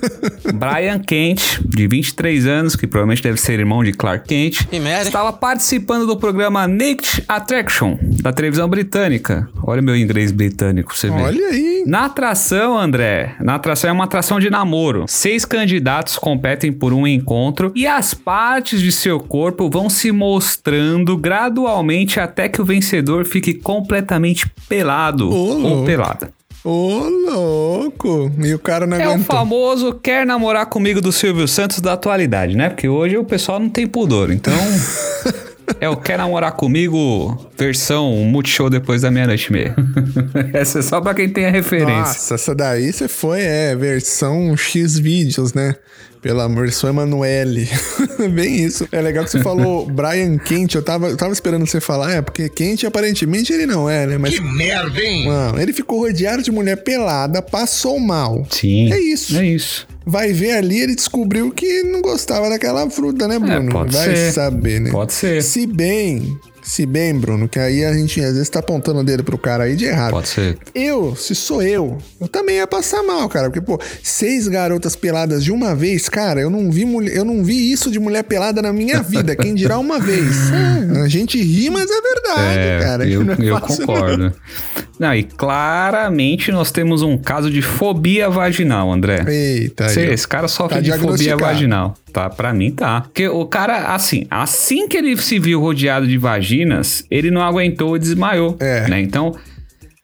Brian 0.53 0.99
Kent, 0.99 1.61
de 1.61 1.87
23 1.87 2.45
anos, 2.45 2.75
que 2.75 2.85
provavelmente 2.85 3.23
deve 3.23 3.39
ser 3.39 3.57
irmão 3.57 3.85
de 3.85 3.93
Clark 3.93 4.27
Kent, 4.27 4.67
estava 5.01 5.31
participando 5.31 6.05
do 6.05 6.17
programa 6.17 6.67
Naked 6.67 7.23
Attraction, 7.25 7.97
da 8.23 8.31
televisão 8.31 8.69
britânica. 8.69 9.49
Olha 9.61 9.81
meu 9.81 9.97
inglês 9.97 10.31
britânico, 10.31 10.95
você 10.97 11.09
vê. 11.09 11.21
Olha 11.21 11.47
aí? 11.47 11.83
Na 11.85 12.05
atração, 12.05 12.77
André, 12.79 13.35
na 13.41 13.55
atração 13.55 13.89
é 13.89 13.93
uma 13.93 14.05
atração 14.05 14.39
de 14.39 14.49
namoro. 14.49 15.03
Seis 15.09 15.43
candidatos 15.43 16.17
competem 16.17 16.71
por 16.71 16.93
um 16.93 17.05
encontro 17.05 17.73
e 17.75 17.85
as 17.85 18.13
partes 18.13 18.79
de 18.79 18.93
seu 18.93 19.19
corpo 19.19 19.69
vão 19.69 19.89
se 19.89 20.09
mostrando 20.13 21.17
gradualmente 21.17 22.17
até 22.17 22.47
que 22.47 22.61
o 22.61 22.65
vencedor 22.65 23.25
fique 23.25 23.53
completamente 23.53 24.49
pelado 24.69 25.29
Ô, 25.29 25.61
ou 25.61 25.83
pelada. 25.83 26.31
Ô, 26.63 27.03
louco. 27.29 28.31
E 28.41 28.53
o 28.53 28.59
cara 28.59 28.87
não 28.87 28.95
É 28.95 29.05
o 29.05 29.11
aguentou. 29.11 29.35
famoso 29.35 29.93
quer 30.01 30.25
namorar 30.25 30.65
comigo 30.67 31.01
do 31.01 31.11
Silvio 31.11 31.45
Santos 31.45 31.81
da 31.81 31.91
atualidade, 31.91 32.55
né? 32.55 32.69
Porque 32.69 32.87
hoje 32.87 33.17
o 33.17 33.25
pessoal 33.25 33.59
não 33.59 33.67
tem 33.69 33.85
pudor, 33.85 34.31
então... 34.31 34.53
É 35.79 35.89
o 35.89 35.97
Quer 35.97 36.17
Namorar 36.17 36.53
Comigo 36.53 37.49
versão 37.57 38.11
Multishow 38.25 38.69
depois 38.69 39.01
da 39.01 39.11
meia-noite 39.11 39.47
e 39.49 39.53
meia. 39.53 39.75
Essa 40.53 40.79
é 40.79 40.81
só 40.81 40.99
pra 41.01 41.13
quem 41.13 41.29
tem 41.29 41.45
a 41.45 41.51
referência. 41.51 41.95
Nossa, 41.95 42.35
essa 42.35 42.55
daí 42.55 42.91
você 42.91 43.07
foi, 43.07 43.41
é, 43.41 43.75
versão 43.75 44.55
X 44.57 44.97
vídeos, 44.97 45.53
né? 45.53 45.75
Pela 46.23 46.47
versão 46.47 46.89
Emanuele. 46.89 47.67
Bem 48.33 48.63
isso. 48.63 48.87
É 48.93 49.01
legal 49.01 49.25
que 49.25 49.31
você 49.31 49.41
falou 49.41 49.85
Brian 49.91 50.37
Kent. 50.37 50.73
Eu 50.73 50.81
tava, 50.81 51.09
eu 51.09 51.17
tava 51.17 51.33
esperando 51.33 51.67
você 51.67 51.81
falar, 51.81 52.13
é, 52.13 52.21
porque 52.21 52.47
Kent 52.47 52.85
aparentemente 52.85 53.51
ele 53.51 53.65
não 53.65 53.89
é, 53.89 54.07
né? 54.07 54.17
Mas. 54.17 54.35
Que 54.35 54.41
merda, 54.41 55.01
hein? 55.01 55.27
Mano, 55.27 55.59
ele 55.59 55.73
ficou 55.73 55.99
rodeado 55.99 56.41
de 56.41 56.49
mulher 56.49 56.77
pelada, 56.77 57.41
passou 57.41 57.99
mal. 57.99 58.47
Sim. 58.49 58.93
É 58.93 58.99
isso. 59.01 59.37
É 59.37 59.45
isso. 59.45 59.85
Vai 60.05 60.31
ver 60.31 60.51
ali, 60.51 60.79
ele 60.79 60.95
descobriu 60.95 61.51
que 61.51 61.83
não 61.83 62.01
gostava 62.01 62.49
daquela 62.49 62.89
fruta, 62.89 63.27
né, 63.27 63.37
Bruno? 63.37 63.69
É, 63.69 63.71
pode 63.71 63.93
Vai 63.93 64.15
ser. 64.15 64.31
saber, 64.31 64.79
né? 64.79 64.91
Pode 64.91 65.11
ser. 65.13 65.43
Se 65.43 65.67
bem 65.67 66.37
Se 66.63 66.85
bem, 66.85 67.13
Bruno, 67.13 67.47
que 67.49 67.59
aí 67.59 67.83
a 67.83 67.93
gente 67.93 68.19
às 68.21 68.33
vezes 68.33 68.49
tá 68.49 68.59
apontando 68.59 68.99
o 68.99 69.03
dedo 69.03 69.23
pro 69.23 69.37
cara 69.37 69.65
aí 69.65 69.75
de 69.75 69.85
errado. 69.85 70.11
Pode 70.11 70.29
ser. 70.29 70.57
Eu, 70.73 71.15
se 71.15 71.35
sou 71.35 71.61
eu, 71.61 71.97
eu 72.21 72.27
também 72.27 72.55
ia 72.55 72.65
passar 72.67 73.03
mal, 73.03 73.27
cara. 73.27 73.49
Porque, 73.49 73.59
pô, 73.61 73.79
seis 74.01 74.47
garotas 74.47 74.95
peladas 74.95 75.43
de 75.43 75.51
uma 75.51 75.75
vez, 75.75 76.07
cara, 76.07 76.39
eu 76.39 76.49
não 76.49 76.71
vi 76.71 76.85
mulher, 76.85 77.15
eu 77.15 77.25
não 77.25 77.43
vi 77.43 77.71
isso 77.71 77.91
de 77.91 77.99
mulher 77.99 78.23
pelada 78.23 78.61
na 78.61 78.71
minha 78.71 79.01
vida. 79.03 79.35
Quem 79.35 79.53
dirá 79.53 79.77
uma 79.77 79.99
vez? 79.99 80.23
É, 80.93 81.01
a 81.01 81.07
gente 81.07 81.41
ri, 81.41 81.69
mas 81.69 81.89
é 81.89 82.01
verdade, 82.01 82.59
É, 82.59 82.79
cara. 82.79 83.07
eu, 83.07 83.23
Não 83.25 83.33
é 83.33 83.37
eu 83.39 83.59
fácil, 83.59 83.85
concordo. 83.85 84.33
Não, 84.99 85.13
e 85.13 85.23
claramente 85.23 86.51
nós 86.51 86.71
temos 86.71 87.01
um 87.01 87.17
caso 87.17 87.49
de 87.49 87.61
fobia 87.61 88.29
vaginal, 88.29 88.91
André. 88.91 89.23
não. 89.23 89.29
Eita, 89.31 89.89
Cê- 89.89 90.05
esse 90.13 90.27
cara 90.27 90.47
sofre 90.47 90.75
Tá 90.75 90.81
de 90.81 90.91
fobia 90.93 91.35
vaginal. 91.35 91.95
Tá, 92.13 92.29
pra 92.29 92.53
mim 92.53 92.69
tá. 92.69 93.01
Porque 93.01 93.27
o 93.27 93.43
cara, 93.47 93.95
assim, 93.95 94.27
assim 94.29 94.87
que 94.87 94.95
ele 94.95 95.17
se 95.17 95.39
viu 95.39 95.59
rodeado 95.59 96.07
de 96.07 96.15
vaginas, 96.15 97.03
ele 97.09 97.31
não 97.31 97.41
aguentou 97.41 97.95
e 97.95 97.99
desmaiou. 97.99 98.55
É. 98.59 98.87
Né? 98.87 99.01
Então, 99.01 99.35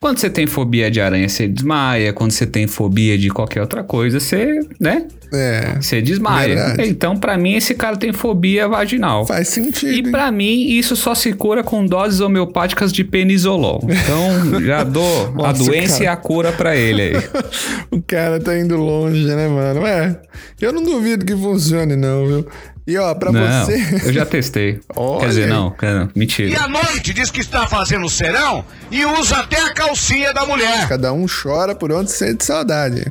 quando 0.02 0.18
você 0.20 0.30
tem 0.30 0.48
fobia 0.48 0.90
de 0.90 1.02
aranha, 1.02 1.28
você 1.28 1.46
desmaia. 1.46 2.14
Quando 2.14 2.32
você 2.32 2.46
tem 2.48 2.68
fobia 2.68 3.18
de 3.18 3.30
qualquer 3.30 3.60
outra 3.60 3.84
coisa, 3.84 4.18
você, 4.20 4.62
né? 4.80 5.06
É, 5.32 5.76
Você 5.80 6.02
desmaia. 6.02 6.56
Verdade. 6.56 6.90
Então, 6.90 7.16
pra 7.18 7.38
mim, 7.38 7.54
esse 7.54 7.76
cara 7.76 7.96
tem 7.98 8.12
fobia 8.14 8.68
vaginal. 8.68 9.28
faz 9.28 9.50
sentido. 9.50 9.92
E 9.92 10.10
pra 10.10 10.32
mim, 10.32 10.70
isso 10.70 10.96
só 10.96 11.14
se 11.14 11.34
cura 11.34 11.64
com 11.64 11.86
doses 11.86 12.20
homeopáticas 12.22 12.92
de 12.94 13.04
penizolol. 13.04 13.80
Então, 13.84 14.62
já 14.62 14.84
dou 14.86 15.28
a 15.28 15.32
Nossa, 15.50 15.64
doença 15.66 15.94
cara. 16.00 16.04
e 16.06 16.08
a 16.08 16.16
cura 16.16 16.52
pra 16.54 16.76
ele 16.76 17.02
aí. 17.02 17.14
O 17.92 18.02
cara 18.02 18.40
tá 18.40 18.58
indo 18.58 18.76
longe, 18.78 19.26
né, 19.26 19.48
mano? 19.48 19.86
É, 19.86 20.20
eu 20.62 20.72
não 20.72 20.82
duvido 20.84 21.26
que 21.26 21.36
funcione, 21.36 21.96
não, 21.96 22.26
viu? 22.26 22.48
E 22.90 22.98
ó, 22.98 23.14
pra 23.14 23.32
Não, 23.32 23.66
você. 23.66 23.76
eu 24.04 24.12
já 24.12 24.26
testei. 24.26 24.80
Olha 24.96 25.20
Quer 25.20 25.28
dizer, 25.28 25.48
não, 25.48 25.76
não, 25.80 26.10
E 26.16 26.20
mentira. 26.20 26.64
à 26.64 26.68
noite 26.68 27.14
diz 27.14 27.30
que 27.30 27.40
está 27.40 27.68
fazendo 27.68 28.10
serão 28.10 28.66
e 28.90 29.06
usa 29.06 29.38
até 29.38 29.60
a 29.62 29.72
calcinha 29.74 30.34
da 30.34 30.44
mulher. 30.46 30.88
Cada 30.90 31.14
um 31.14 31.26
chora 31.28 31.76
por 31.76 31.92
onde 31.92 32.12
sente 32.12 32.44
saudade. 32.44 33.06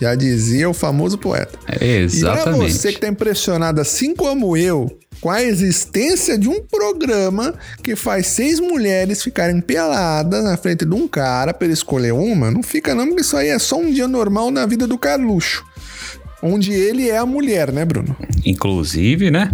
Já 0.00 0.14
dizia 0.14 0.70
o 0.70 0.72
famoso 0.72 1.18
poeta. 1.18 1.58
É, 1.68 1.74
E 1.74 1.78
pra 1.78 1.88
exatamente. 2.04 2.72
você 2.72 2.92
que 2.92 3.00
tá 3.00 3.08
impressionado, 3.08 3.80
assim 3.80 4.14
como 4.14 4.56
eu, 4.56 4.96
com 5.20 5.28
a 5.28 5.42
existência 5.42 6.38
de 6.38 6.48
um 6.48 6.62
programa 6.62 7.52
que 7.82 7.94
faz 7.96 8.28
seis 8.28 8.60
mulheres 8.60 9.22
ficarem 9.22 9.60
peladas 9.60 10.42
na 10.44 10.56
frente 10.56 10.86
de 10.86 10.94
um 10.94 11.06
cara 11.08 11.52
pra 11.52 11.66
ele 11.66 11.74
escolher 11.74 12.12
uma, 12.14 12.50
não 12.50 12.62
fica 12.62 12.94
não, 12.94 13.06
porque 13.08 13.20
isso 13.22 13.36
aí 13.36 13.48
é 13.48 13.58
só 13.58 13.76
um 13.76 13.92
dia 13.92 14.08
normal 14.08 14.50
na 14.50 14.64
vida 14.64 14.86
do 14.86 14.96
Carluxo. 14.96 15.64
Onde 16.40 16.72
ele 16.72 17.10
é 17.10 17.18
a 17.18 17.26
mulher, 17.26 17.72
né, 17.72 17.84
Bruno? 17.84 18.16
Inclusive, 18.44 19.30
né? 19.30 19.50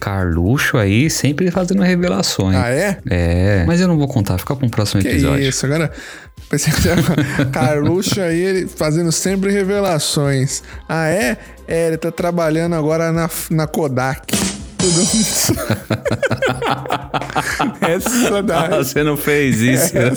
Carluxo 0.00 0.76
aí 0.76 1.08
sempre 1.08 1.50
fazendo 1.50 1.82
revelações. 1.82 2.56
Ah, 2.56 2.68
é? 2.68 2.98
É. 3.08 3.64
Mas 3.66 3.80
eu 3.80 3.88
não 3.88 3.96
vou 3.96 4.06
contar, 4.08 4.36
fica 4.38 4.54
para 4.54 4.66
um 4.66 4.68
próximo 4.68 5.00
Que 5.00 5.08
episódio. 5.08 5.48
isso, 5.48 5.64
agora. 5.64 5.90
Carluxo 7.52 8.20
aí, 8.20 8.40
ele 8.40 8.66
fazendo 8.68 9.10
sempre 9.10 9.50
revelações. 9.50 10.62
Ah, 10.88 11.08
é? 11.08 11.36
É, 11.66 11.88
ele 11.88 11.96
tá 11.96 12.12
trabalhando 12.12 12.74
agora 12.74 13.12
na, 13.12 13.30
na 13.50 13.66
Kodak. 13.66 14.36
Tudo 14.84 15.00
isso. 15.00 15.54
Essa 17.80 18.42
daí. 18.42 18.68
Você 18.68 19.02
não 19.02 19.16
fez 19.16 19.62
isso. 19.62 19.94
né? 19.94 20.10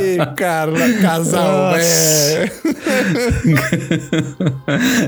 Ei, 0.00 0.18
cara, 0.36 0.70
casal, 1.02 1.74
é. 1.74 2.50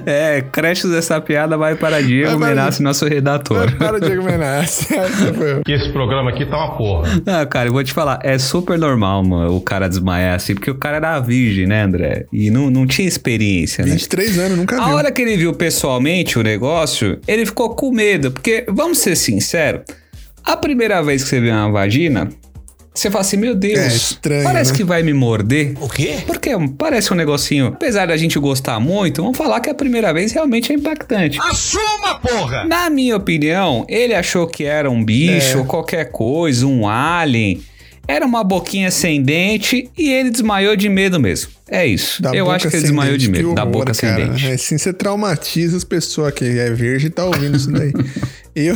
é, 0.39 0.41
creches 0.41 0.91
dessa 0.91 1.21
piada 1.21 1.57
vai 1.57 1.77
para 1.77 2.03
Diego 2.03 2.39
Vai 2.39 2.55
nosso 2.81 3.07
redator. 3.07 3.71
Para, 3.77 4.01
Diego 4.01 4.25
Menassi. 4.25 4.93
Essa. 4.99 5.63
Que 5.65 5.73
esse 5.73 5.93
programa 5.93 6.31
aqui 6.31 6.45
tá 6.47 6.57
uma 6.57 6.77
porra. 6.77 7.23
Ah, 7.27 7.47
cara, 7.47 7.69
eu 7.69 7.73
vou 7.73 7.85
te 7.85 7.93
falar, 7.93 8.19
é 8.23 8.39
super 8.39 8.79
normal, 8.79 9.23
mano, 9.25 9.57
o 9.57 9.61
cara 9.61 9.89
desmaiar 9.89 10.35
assim, 10.35 10.55
porque 10.55 10.71
o 10.71 10.75
cara 10.75 10.97
era 10.97 11.21
virgem, 11.21 11.67
né, 11.67 11.83
André? 11.83 12.27
E 12.33 12.51
não, 12.51 12.71
não 12.71 12.87
tinha 12.87 13.07
experiência, 13.07 13.85
né? 13.85 13.93
23 13.93 14.39
anos, 14.39 14.59
nunca 14.59 14.81
A 14.81 14.87
viu. 14.87 14.95
hora 14.97 15.13
que 15.13 15.23
ele 15.23 15.37
viu 15.37 15.53
pessoalmente 15.53 16.39
o 16.39 16.43
negócio, 16.43 17.19
ele 17.29 17.47
ficou 17.47 17.75
com 17.75 17.92
medo, 17.93 18.31
porque, 18.33 18.65
vamos 18.69 18.99
ser 18.99 19.17
sinceros, 19.17 19.83
a 20.45 20.57
primeira 20.57 21.03
vez 21.03 21.23
que 21.23 21.29
você 21.31 21.41
vê 21.41 21.51
uma 21.51 21.71
vagina, 21.71 22.29
você 22.95 23.11
fala 23.11 23.23
assim, 23.23 23.37
meu 23.39 23.55
Deus, 23.55 23.79
É 23.79 23.87
estranho, 23.87 24.45
parece 24.45 24.73
né? 24.73 24.77
que 24.77 24.85
vai 24.85 25.03
me 25.03 25.15
morder. 25.15 25.75
O 25.81 25.89
quê? 25.89 26.17
Porque 26.27 26.51
parece 26.77 27.11
um 27.13 27.17
negocinho, 27.17 27.69
apesar 27.69 28.07
da 28.07 28.17
gente 28.19 28.39
gostar 28.39 28.79
muito, 28.81 29.23
vamos 29.23 29.39
falar 29.39 29.61
que 29.61 29.71
a 29.71 29.75
primeira 29.75 30.13
vez 30.13 30.33
realmente 30.33 30.73
é 30.73 30.75
impactante. 30.75 31.39
Assuma, 31.41 32.17
porra! 32.17 32.65
Na 32.67 32.91
minha 32.91 33.17
opinião, 33.17 33.87
ele 33.89 34.13
achou 34.15 34.47
que 34.47 34.65
era 34.65 34.91
um 34.91 35.03
bicho 35.03 35.57
É. 35.57 35.61
ou 35.61 35.65
qualquer 35.65 36.11
coisa, 36.11 36.67
um 36.67 36.87
alien. 36.87 37.63
Era 38.07 38.27
uma 38.27 38.43
boquinha 38.43 38.91
sem 38.91 39.23
dente 39.23 39.89
e 39.97 40.11
ele 40.11 40.31
desmaiou 40.31 40.75
de 40.77 40.89
medo 40.89 41.21
mesmo. 41.21 41.51
É 41.69 41.87
isso. 41.87 42.21
Da 42.21 42.35
Eu 42.35 42.45
boca 42.47 42.57
acho 42.57 42.69
que 42.69 42.75
ele 42.77 42.81
sem 42.87 42.91
desmaiou 42.91 43.17
de 43.17 43.27
dente, 43.29 43.39
medo. 43.39 43.49
que 43.51 43.55
da 43.55 43.65
boca 43.65 43.95
sem 43.95 44.09
cara. 44.09 44.27
dente. 44.27 44.47
É, 44.47 44.53
assim 44.55 44.77
você 44.77 44.93
traumatiza 44.93 45.77
as 45.77 45.85
pessoas 45.85 46.35
que 46.35 46.45
é 46.45 46.71
virgem 46.71 47.09
e 47.09 47.11
tá 47.11 47.25
ouvindo 47.25 47.57
isso 47.57 47.71
daí. 47.71 47.93
Eu. 48.55 48.75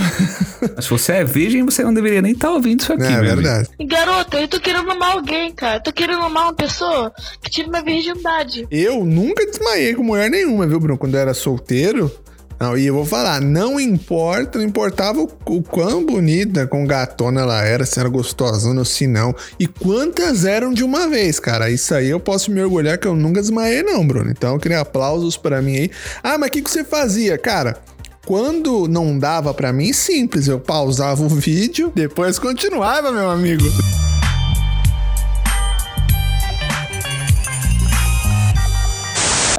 Se 0.80 0.88
você 0.88 1.12
é 1.12 1.25
virgem, 1.25 1.62
você 1.62 1.85
não 1.85 1.92
deveria 1.92 2.23
nem 2.23 2.33
estar 2.33 2.50
ouvindo 2.50 2.80
isso 2.80 2.95
aqui, 2.95 3.02
é 3.02 3.09
meu 3.11 3.18
amigo. 3.18 3.35
verdade. 3.42 3.68
Garota, 3.87 4.40
eu 4.40 4.49
tô 4.49 4.59
querendo 4.59 4.90
amar 4.90 5.12
alguém, 5.12 5.52
cara. 5.52 5.80
Tô 5.80 5.92
querendo 5.92 6.23
amar 6.23 6.45
uma 6.45 6.54
pessoa 6.54 7.12
que 7.42 7.50
tira 7.50 7.68
minha 7.68 7.83
virgindade. 7.83 8.66
Eu 8.71 9.04
nunca 9.04 9.45
desmaiei 9.45 9.95
com 9.95 10.02
mulher 10.02 10.30
nenhuma, 10.30 10.66
viu, 10.66 10.80
Bruno? 10.80 10.97
Quando 10.97 11.14
eu 11.16 11.21
era 11.21 11.35
solteiro. 11.35 12.11
Não, 12.59 12.77
e 12.77 12.87
eu 12.87 12.95
vou 12.95 13.05
falar, 13.05 13.41
não 13.41 13.79
importa, 13.79 14.59
não 14.59 14.65
importava 14.65 15.21
o, 15.21 15.31
o 15.47 15.63
quão 15.63 16.05
bonita 16.05 16.67
com 16.67 16.87
gatona 16.87 17.43
ela 17.43 17.63
era, 17.63 17.85
se 17.85 18.01
era 18.01 18.09
gostosona 18.09 18.81
ou 18.81 18.85
se 18.85 19.07
não. 19.07 19.35
E 19.59 19.67
quantas 19.67 20.45
eram 20.45 20.73
de 20.73 20.83
uma 20.83 21.09
vez, 21.09 21.39
cara. 21.39 21.69
Isso 21.71 21.95
aí 21.95 22.09
eu 22.09 22.19
posso 22.19 22.51
me 22.51 22.63
orgulhar 22.63 22.99
que 22.99 23.07
eu 23.07 23.15
nunca 23.15 23.41
desmaiei, 23.41 23.83
não, 23.83 24.07
Bruno. 24.07 24.31
Então 24.31 24.55
eu 24.55 24.61
queria 24.61 24.81
aplausos 24.81 25.37
pra 25.37 25.61
mim 25.61 25.77
aí. 25.77 25.91
Ah, 26.23 26.39
mas 26.39 26.49
o 26.49 26.53
que, 26.53 26.63
que 26.63 26.71
você 26.71 26.83
fazia, 26.83 27.37
cara? 27.37 27.77
Quando 28.25 28.89
não 28.89 29.17
dava 29.19 29.55
pra 29.55 29.73
mim, 29.73 29.93
simples, 29.93 30.49
eu 30.49 30.59
pausava 30.59 31.23
o 31.23 31.29
vídeo, 31.29 31.93
depois 31.95 32.39
continuava, 32.39 33.13
meu 33.13 33.31
amigo. 33.31 33.65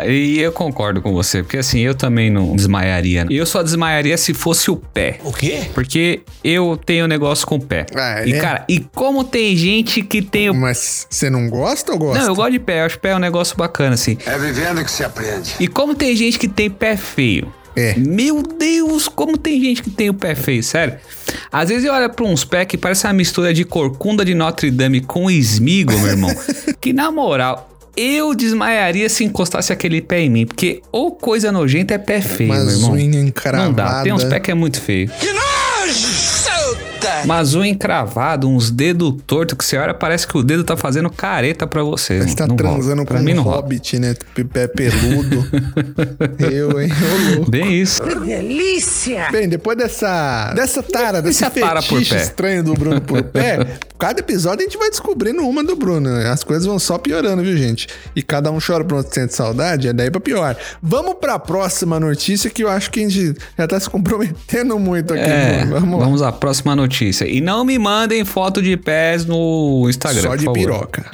E 0.06 0.40
eu 0.40 0.52
concordo 0.52 1.02
com 1.02 1.14
você, 1.14 1.42
porque 1.42 1.58
assim, 1.58 1.80
eu 1.80 1.96
também 1.96 2.30
não 2.30 2.56
desmaiaria. 2.56 3.26
Eu 3.30 3.46
só 3.46 3.64
desmaiaria 3.64 4.18
se 4.18 4.34
fosse 4.34 4.70
o 4.70 4.76
pé. 4.76 5.20
O 5.24 5.32
quê? 5.32 5.64
Porque 5.74 6.22
eu 6.44 6.80
tenho 6.84 7.08
negócio 7.08 7.48
com 7.48 7.56
o 7.56 7.62
pé. 7.62 7.86
Ah, 7.96 8.26
e, 8.26 8.34
é? 8.34 8.40
cara, 8.40 8.66
e 8.68 8.80
como 8.80 9.24
tem 9.24 9.56
gente 9.56 10.02
que 10.02 10.22
tem 10.22 10.50
o. 10.50 10.54
Mas 10.54 11.08
você 11.10 11.30
não 11.30 11.50
gosta 11.50 11.94
ou 11.94 11.98
gosta? 11.98 12.20
Não, 12.20 12.28
eu 12.30 12.36
gosto 12.36 12.52
de 12.52 12.60
pé, 12.60 12.82
eu 12.82 12.86
acho 12.86 13.00
pé 13.00 13.16
um 13.16 13.20
negócio 13.20 13.58
bacana, 13.58 13.96
assim. 13.96 14.18
É 14.26 14.38
vivendo 14.38 14.84
que 14.84 14.92
se 14.92 15.04
aprende. 15.04 15.56
E 15.60 15.68
como 15.68 15.96
tem 15.96 16.16
gente 16.16 16.38
que 16.38 16.48
tem 16.48 16.70
pé 16.70 16.96
feio. 16.96 17.52
É. 17.76 17.94
Meu 17.96 18.42
Deus, 18.42 19.08
como 19.08 19.38
tem 19.38 19.62
gente 19.62 19.84
que 19.84 19.92
tem 19.92 20.10
o 20.10 20.14
pé 20.14 20.34
feio, 20.34 20.64
sério. 20.64 20.98
Às 21.52 21.70
vezes 21.70 21.86
eu 21.86 21.94
olho 21.94 22.10
pra 22.10 22.26
uns 22.26 22.44
pés 22.44 22.66
que 22.66 22.76
parece 22.76 23.06
uma 23.06 23.14
mistura 23.14 23.54
de 23.54 23.64
corcunda 23.64 24.26
de 24.26 24.34
Notre 24.34 24.72
Dame 24.72 25.00
com 25.00 25.30
esmigo, 25.30 25.94
meu 25.94 26.08
irmão. 26.08 26.36
que 26.82 26.92
na 26.92 27.12
moral, 27.12 27.70
eu 27.98 28.36
desmaiaria 28.36 29.10
se 29.10 29.24
encostasse 29.24 29.74
aquele 29.74 30.02
pé 30.02 30.22
em 30.22 30.30
mim. 30.30 30.46
Porque 30.46 30.82
ou 30.92 31.12
coisa 31.12 31.52
nojenta 31.52 31.96
é 31.96 31.98
pé 31.98 32.22
feio, 32.22 32.54
meu 32.54 32.62
Umas 32.64 32.74
irmão. 32.74 32.92
unhas 32.92 33.34
Não 33.54 33.74
dá, 33.74 34.04
tem 34.04 34.14
uns 34.14 34.24
pés 34.24 34.42
que 34.42 34.52
é 34.52 34.54
muito 34.54 34.80
feio. 34.80 35.10
Que 35.20 35.34
nojo! 35.34 36.17
Mas 37.26 37.56
unha 37.56 37.68
encravado, 37.68 38.48
uns 38.48 38.70
dedos 38.72 39.16
tortos 39.26 39.58
que 39.58 39.66
você 39.66 39.78
olha, 39.78 39.94
parece 39.94 40.28
que 40.28 40.38
o 40.38 40.44
dedo 40.44 40.64
tá 40.64 40.78
fazendo 40.78 41.10
careta 41.10 41.66
pra 41.68 41.84
você. 41.84 42.22
Você 42.22 42.36
tá 42.36 42.48
Não 42.48 42.56
transando 42.56 43.06
pra 43.06 43.18
com 43.20 43.24
um 43.24 43.36
não 43.36 43.44
rola. 43.44 43.58
hobbit, 43.58 44.00
né? 44.00 44.16
Pé 44.54 44.68
peludo. 44.68 45.48
eu, 46.52 46.80
hein? 46.82 46.90
Ô, 46.92 47.36
louco. 47.36 47.52
Bem 47.52 47.80
isso. 47.82 48.02
Bem, 49.32 49.48
depois 49.50 49.78
dessa, 49.78 50.54
dessa 50.56 50.82
tara, 50.84 51.22
desse 51.22 51.44
Essa 51.44 51.52
tara 51.52 51.82
por 51.82 52.04
pé. 52.06 52.16
estranho 52.18 52.64
do 52.64 52.74
Bruno 52.74 53.02
por 53.02 53.22
pé, 53.24 53.78
cada 53.98 54.20
episódio 54.20 54.62
a 54.62 54.64
gente 54.64 54.78
vai 54.78 54.90
descobrindo 54.90 55.42
uma 55.42 55.64
do 55.64 55.76
Bruno. 55.76 56.10
né? 56.10 56.30
As 56.30 56.44
coisas 56.44 56.66
vão 56.66 56.80
só 56.80 56.98
piorando, 56.98 57.44
viu, 57.44 57.58
gente? 57.58 57.88
E 58.16 58.22
cada 58.22 58.52
um 58.52 58.60
chora 58.66 58.84
pra 58.84 58.98
onde 58.98 59.14
sente 59.14 59.34
saudade, 59.34 59.88
é 59.88 59.94
daí 59.94 60.10
pra 60.12 60.20
pior. 60.22 60.56
Vamos 60.82 61.16
pra 61.20 61.38
próxima 61.40 62.00
notícia 62.00 62.50
que 62.50 62.64
eu 62.64 62.70
acho 62.70 62.90
que 62.92 63.00
a 63.00 63.04
gente 63.04 63.36
já 63.58 63.68
tá 63.68 63.80
se 63.80 63.90
comprometendo 63.90 64.78
muito 64.80 65.14
aqui. 65.14 65.22
É, 65.24 65.66
Bruno. 65.66 65.80
Vamos, 65.80 66.00
vamos, 66.00 66.22
à 66.22 66.32
próxima 66.32 66.76
notícia. 66.76 66.87
E 67.28 67.42
não 67.42 67.64
me 67.64 67.78
mandem 67.78 68.24
foto 68.24 68.62
de 68.62 68.78
pés 68.78 69.26
no 69.26 69.86
Instagram. 69.90 70.22
Só 70.22 70.36
de 70.36 70.52
piroca. 70.52 71.10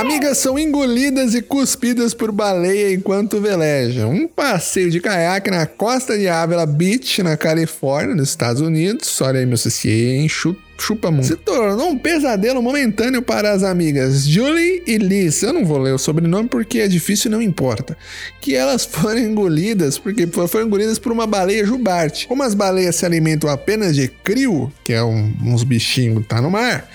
Amigas 0.00 0.38
são 0.38 0.56
engolidas 0.58 1.34
e 1.34 1.42
cuspidas 1.42 2.14
por 2.14 2.30
baleia 2.30 2.92
enquanto 2.94 3.40
velejam. 3.40 4.10
Um 4.12 4.28
passeio 4.28 4.90
de 4.90 5.00
caiaque 5.00 5.50
na 5.50 5.66
costa 5.66 6.16
de 6.16 6.28
Ávila 6.28 6.66
Beach, 6.66 7.22
na 7.22 7.36
Califórnia, 7.36 8.14
nos 8.14 8.28
Estados 8.28 8.62
Unidos. 8.62 9.20
Olha 9.20 9.40
aí, 9.40 9.46
meu 9.46 9.56
CC 9.56 10.18
enxuto. 10.18 10.60
chupa 10.80 11.10
muito. 11.10 11.26
Se 11.26 11.34
tornou 11.36 11.88
um 11.90 11.98
pesadelo 11.98 12.62
momentâneo 12.62 13.20
para 13.22 13.50
as 13.50 13.64
amigas 13.64 14.22
Julie 14.24 14.84
e 14.86 14.98
Liz. 14.98 15.42
Eu 15.42 15.52
não 15.52 15.64
vou 15.64 15.78
ler 15.78 15.92
o 15.92 15.98
sobrenome 15.98 16.48
porque 16.48 16.78
é 16.78 16.86
difícil 16.86 17.28
e 17.28 17.32
não 17.32 17.42
importa. 17.42 17.96
Que 18.40 18.54
elas 18.54 18.84
foram 18.86 19.18
engolidas, 19.18 19.98
porque 19.98 20.28
foram 20.28 20.66
engolidas 20.66 20.98
por 21.00 21.10
uma 21.10 21.26
baleia 21.26 21.66
jubarte. 21.66 22.28
Como 22.28 22.44
as 22.44 22.54
baleias 22.54 22.94
se 22.94 23.04
alimentam 23.04 23.50
apenas 23.50 23.96
de 23.96 24.06
crio, 24.06 24.72
que 24.84 24.92
é 24.92 25.02
um- 25.02 25.32
uns 25.44 25.64
bichinhos 25.64 26.22
que 26.22 26.28
tá 26.28 26.40
no 26.40 26.50
mar, 26.50 26.88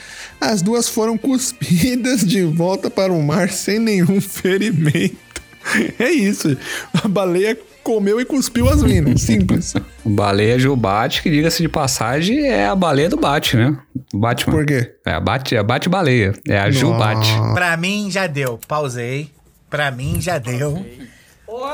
as 0.52 0.62
duas 0.62 0.88
foram 0.90 1.18
cuspidas 1.18 2.26
de 2.26 2.44
volta 2.44 2.90
para 2.90 3.12
o 3.12 3.22
mar 3.22 3.50
sem 3.50 3.80
nenhum 3.80 4.20
ferimento. 4.20 5.18
É 5.98 6.12
isso. 6.12 6.58
A 6.94 7.08
baleia 7.08 7.58
comeu 7.84 8.20
e 8.20 8.26
cuspiu 8.26 8.68
as 8.70 8.84
minas. 8.84 9.22
Simples. 9.22 9.74
Baleia 10.04 10.60
Jubate, 10.60 11.22
que 11.22 11.30
diga-se 11.30 11.62
de 11.62 11.70
passagem, 11.70 12.48
é 12.48 12.68
a 12.68 12.76
baleia 12.76 13.10
do 13.10 13.18
Bate, 13.18 13.56
né? 13.56 13.78
Do 14.12 14.20
Batman. 14.20 14.54
Por 14.54 14.66
quê? 14.66 14.94
É 15.06 15.12
a 15.12 15.20
Bate, 15.20 15.56
a 15.56 15.64
Bate 15.64 15.88
Baleia. 15.88 16.34
É 16.48 16.58
a 16.58 16.70
Jubate. 16.70 17.32
Pra 17.54 17.78
mim 17.78 18.12
já 18.12 18.28
deu. 18.28 18.60
Pausei. 18.68 19.32
Pra 19.70 19.90
mim 19.90 20.20
já 20.20 20.38
deu. 20.38 20.86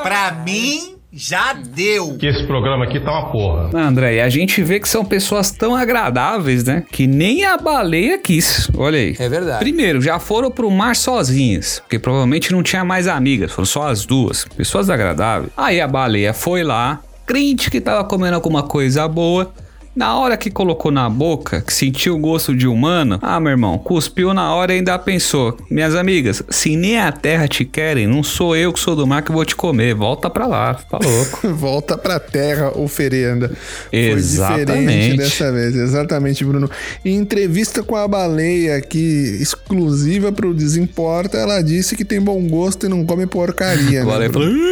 Pra 0.02 0.32
mim 0.32 0.99
já 1.12 1.52
deu. 1.52 2.16
Que 2.16 2.26
esse 2.26 2.46
programa 2.46 2.84
aqui 2.84 3.00
tá 3.00 3.10
uma 3.10 3.30
porra. 3.30 3.70
André, 3.74 4.16
e 4.16 4.20
a 4.20 4.28
gente 4.28 4.62
vê 4.62 4.78
que 4.78 4.88
são 4.88 5.04
pessoas 5.04 5.50
tão 5.50 5.74
agradáveis, 5.74 6.64
né? 6.64 6.84
Que 6.90 7.06
nem 7.06 7.44
a 7.44 7.56
baleia 7.56 8.18
quis. 8.18 8.70
Olha 8.76 8.98
aí. 8.98 9.16
É 9.18 9.28
verdade. 9.28 9.58
Primeiro, 9.58 10.00
já 10.00 10.18
foram 10.18 10.50
pro 10.50 10.70
mar 10.70 10.94
sozinhas, 10.94 11.80
porque 11.80 11.98
provavelmente 11.98 12.52
não 12.52 12.62
tinha 12.62 12.84
mais 12.84 13.08
amigas, 13.08 13.52
foram 13.52 13.66
só 13.66 13.88
as 13.88 14.06
duas. 14.06 14.44
Pessoas 14.56 14.88
agradáveis. 14.88 15.52
Aí 15.56 15.80
a 15.80 15.88
baleia 15.88 16.32
foi 16.32 16.62
lá, 16.62 17.00
crente 17.26 17.70
que 17.70 17.80
tava 17.80 18.04
comendo 18.04 18.36
alguma 18.36 18.62
coisa 18.62 19.06
boa. 19.08 19.52
Na 19.94 20.16
hora 20.16 20.36
que 20.36 20.50
colocou 20.50 20.92
na 20.92 21.10
boca, 21.10 21.62
que 21.62 21.72
sentiu 21.72 22.14
o 22.14 22.18
gosto 22.18 22.54
de 22.54 22.68
humano, 22.68 23.18
ah, 23.20 23.40
meu 23.40 23.50
irmão, 23.50 23.76
cuspiu 23.76 24.32
na 24.32 24.54
hora 24.54 24.72
e 24.72 24.76
ainda 24.76 24.96
pensou: 24.98 25.58
Minhas 25.68 25.96
amigas, 25.96 26.42
se 26.48 26.76
nem 26.76 26.98
a 26.98 27.10
terra 27.10 27.48
te 27.48 27.64
querem, 27.64 28.06
não 28.06 28.22
sou 28.22 28.54
eu 28.54 28.72
que 28.72 28.78
sou 28.78 28.94
do 28.94 29.04
mar 29.04 29.22
que 29.22 29.32
vou 29.32 29.44
te 29.44 29.56
comer. 29.56 29.94
Volta 29.94 30.30
pra 30.30 30.46
lá, 30.46 30.74
tá 30.74 30.98
louco. 31.02 31.48
Volta 31.52 31.98
pra 31.98 32.20
terra, 32.20 32.70
oferenda. 32.78 33.48
Foi 33.90 33.98
Exatamente. 33.98 34.68
diferente 34.86 35.16
dessa 35.16 35.50
vez. 35.52 35.74
Exatamente, 35.74 36.44
Bruno. 36.44 36.70
Em 37.04 37.16
entrevista 37.16 37.82
com 37.82 37.96
a 37.96 38.06
baleia 38.06 38.76
aqui, 38.76 39.38
exclusiva 39.40 40.30
pro 40.30 40.54
Desimporta, 40.54 41.36
ela 41.36 41.60
disse 41.62 41.96
que 41.96 42.04
tem 42.04 42.20
bom 42.20 42.40
gosto 42.46 42.86
e 42.86 42.88
não 42.88 43.04
come 43.04 43.26
porcaria. 43.26 44.02
Agora 44.02 44.20
né, 44.20 44.24
ele 44.26 44.32
Bruno? 44.32 44.52
falou. 44.52 44.70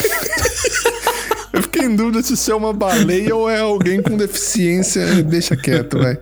Eu 1.80 1.82
fiquei 1.82 1.86
em 1.86 1.96
dúvida 1.96 2.22
se 2.22 2.34
isso 2.34 2.52
é 2.52 2.54
uma 2.54 2.72
baleia 2.72 3.34
ou 3.34 3.48
é 3.48 3.60
alguém 3.60 4.02
com 4.02 4.16
deficiência. 4.16 5.22
Deixa 5.22 5.56
quieto, 5.56 5.98
vai. 5.98 6.18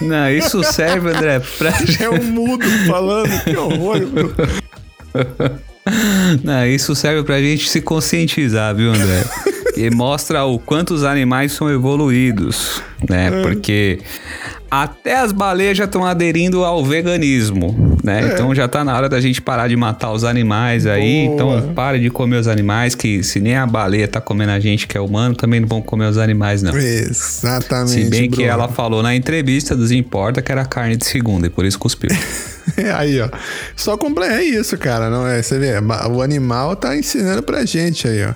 Não, 0.00 0.30
isso 0.30 0.62
serve, 0.62 1.10
André, 1.10 1.40
pra. 1.58 1.70
É 2.00 2.10
um 2.10 2.22
mudo 2.22 2.66
falando. 2.86 3.44
Que 3.44 3.56
horror, 3.56 4.00
Bruno. 4.06 4.34
Não, 6.44 6.66
isso 6.66 6.94
serve 6.94 7.22
pra 7.24 7.40
gente 7.40 7.68
se 7.68 7.80
conscientizar, 7.80 8.74
viu, 8.74 8.90
André? 8.90 9.24
E 9.76 9.90
mostra 9.90 10.44
o 10.44 10.58
quanto 10.58 10.94
os 10.94 11.04
animais 11.04 11.52
são 11.52 11.70
evoluídos, 11.70 12.82
né? 13.08 13.30
Porque 13.42 14.00
até 14.70 15.16
as 15.16 15.32
baleias 15.32 15.76
já 15.76 15.84
estão 15.84 16.04
aderindo 16.04 16.64
ao 16.64 16.84
veganismo, 16.84 17.89
né? 18.02 18.32
Então 18.32 18.54
já 18.54 18.66
tá 18.66 18.84
na 18.84 18.96
hora 18.96 19.08
da 19.08 19.20
gente 19.20 19.40
parar 19.40 19.68
de 19.68 19.76
matar 19.76 20.12
os 20.12 20.24
animais 20.24 20.86
aí. 20.86 21.26
Boa. 21.26 21.58
Então 21.58 21.74
pare 21.74 21.98
de 21.98 22.10
comer 22.10 22.36
os 22.36 22.48
animais, 22.48 22.94
que 22.94 23.22
se 23.22 23.40
nem 23.40 23.56
a 23.56 23.66
baleia 23.66 24.08
tá 24.08 24.20
comendo 24.20 24.52
a 24.52 24.60
gente 24.60 24.86
que 24.86 24.96
é 24.96 25.00
humano, 25.00 25.34
também 25.34 25.60
não 25.60 25.68
vão 25.68 25.82
comer 25.82 26.06
os 26.06 26.18
animais, 26.18 26.62
não. 26.62 26.76
Exatamente. 26.76 27.90
Se 27.90 28.10
bem 28.10 28.30
que 28.30 28.36
Bruno. 28.36 28.50
ela 28.50 28.68
falou 28.68 29.02
na 29.02 29.14
entrevista 29.14 29.76
dos 29.76 29.90
importa 29.90 30.42
que 30.42 30.50
era 30.50 30.64
carne 30.64 30.96
de 30.96 31.04
segunda 31.04 31.46
e 31.46 31.50
por 31.50 31.64
isso 31.64 31.78
cuspiu. 31.78 32.10
aí, 32.94 33.20
ó. 33.20 33.28
Só 33.76 33.96
comple... 33.96 34.24
é 34.24 34.42
isso, 34.42 34.76
cara. 34.78 35.10
Não 35.10 35.26
é? 35.26 35.42
Você 35.42 35.58
vê, 35.58 35.72
o 36.10 36.22
animal 36.22 36.76
tá 36.76 36.96
ensinando 36.96 37.42
pra 37.42 37.64
gente 37.64 38.06
aí, 38.08 38.24
ó. 38.24 38.34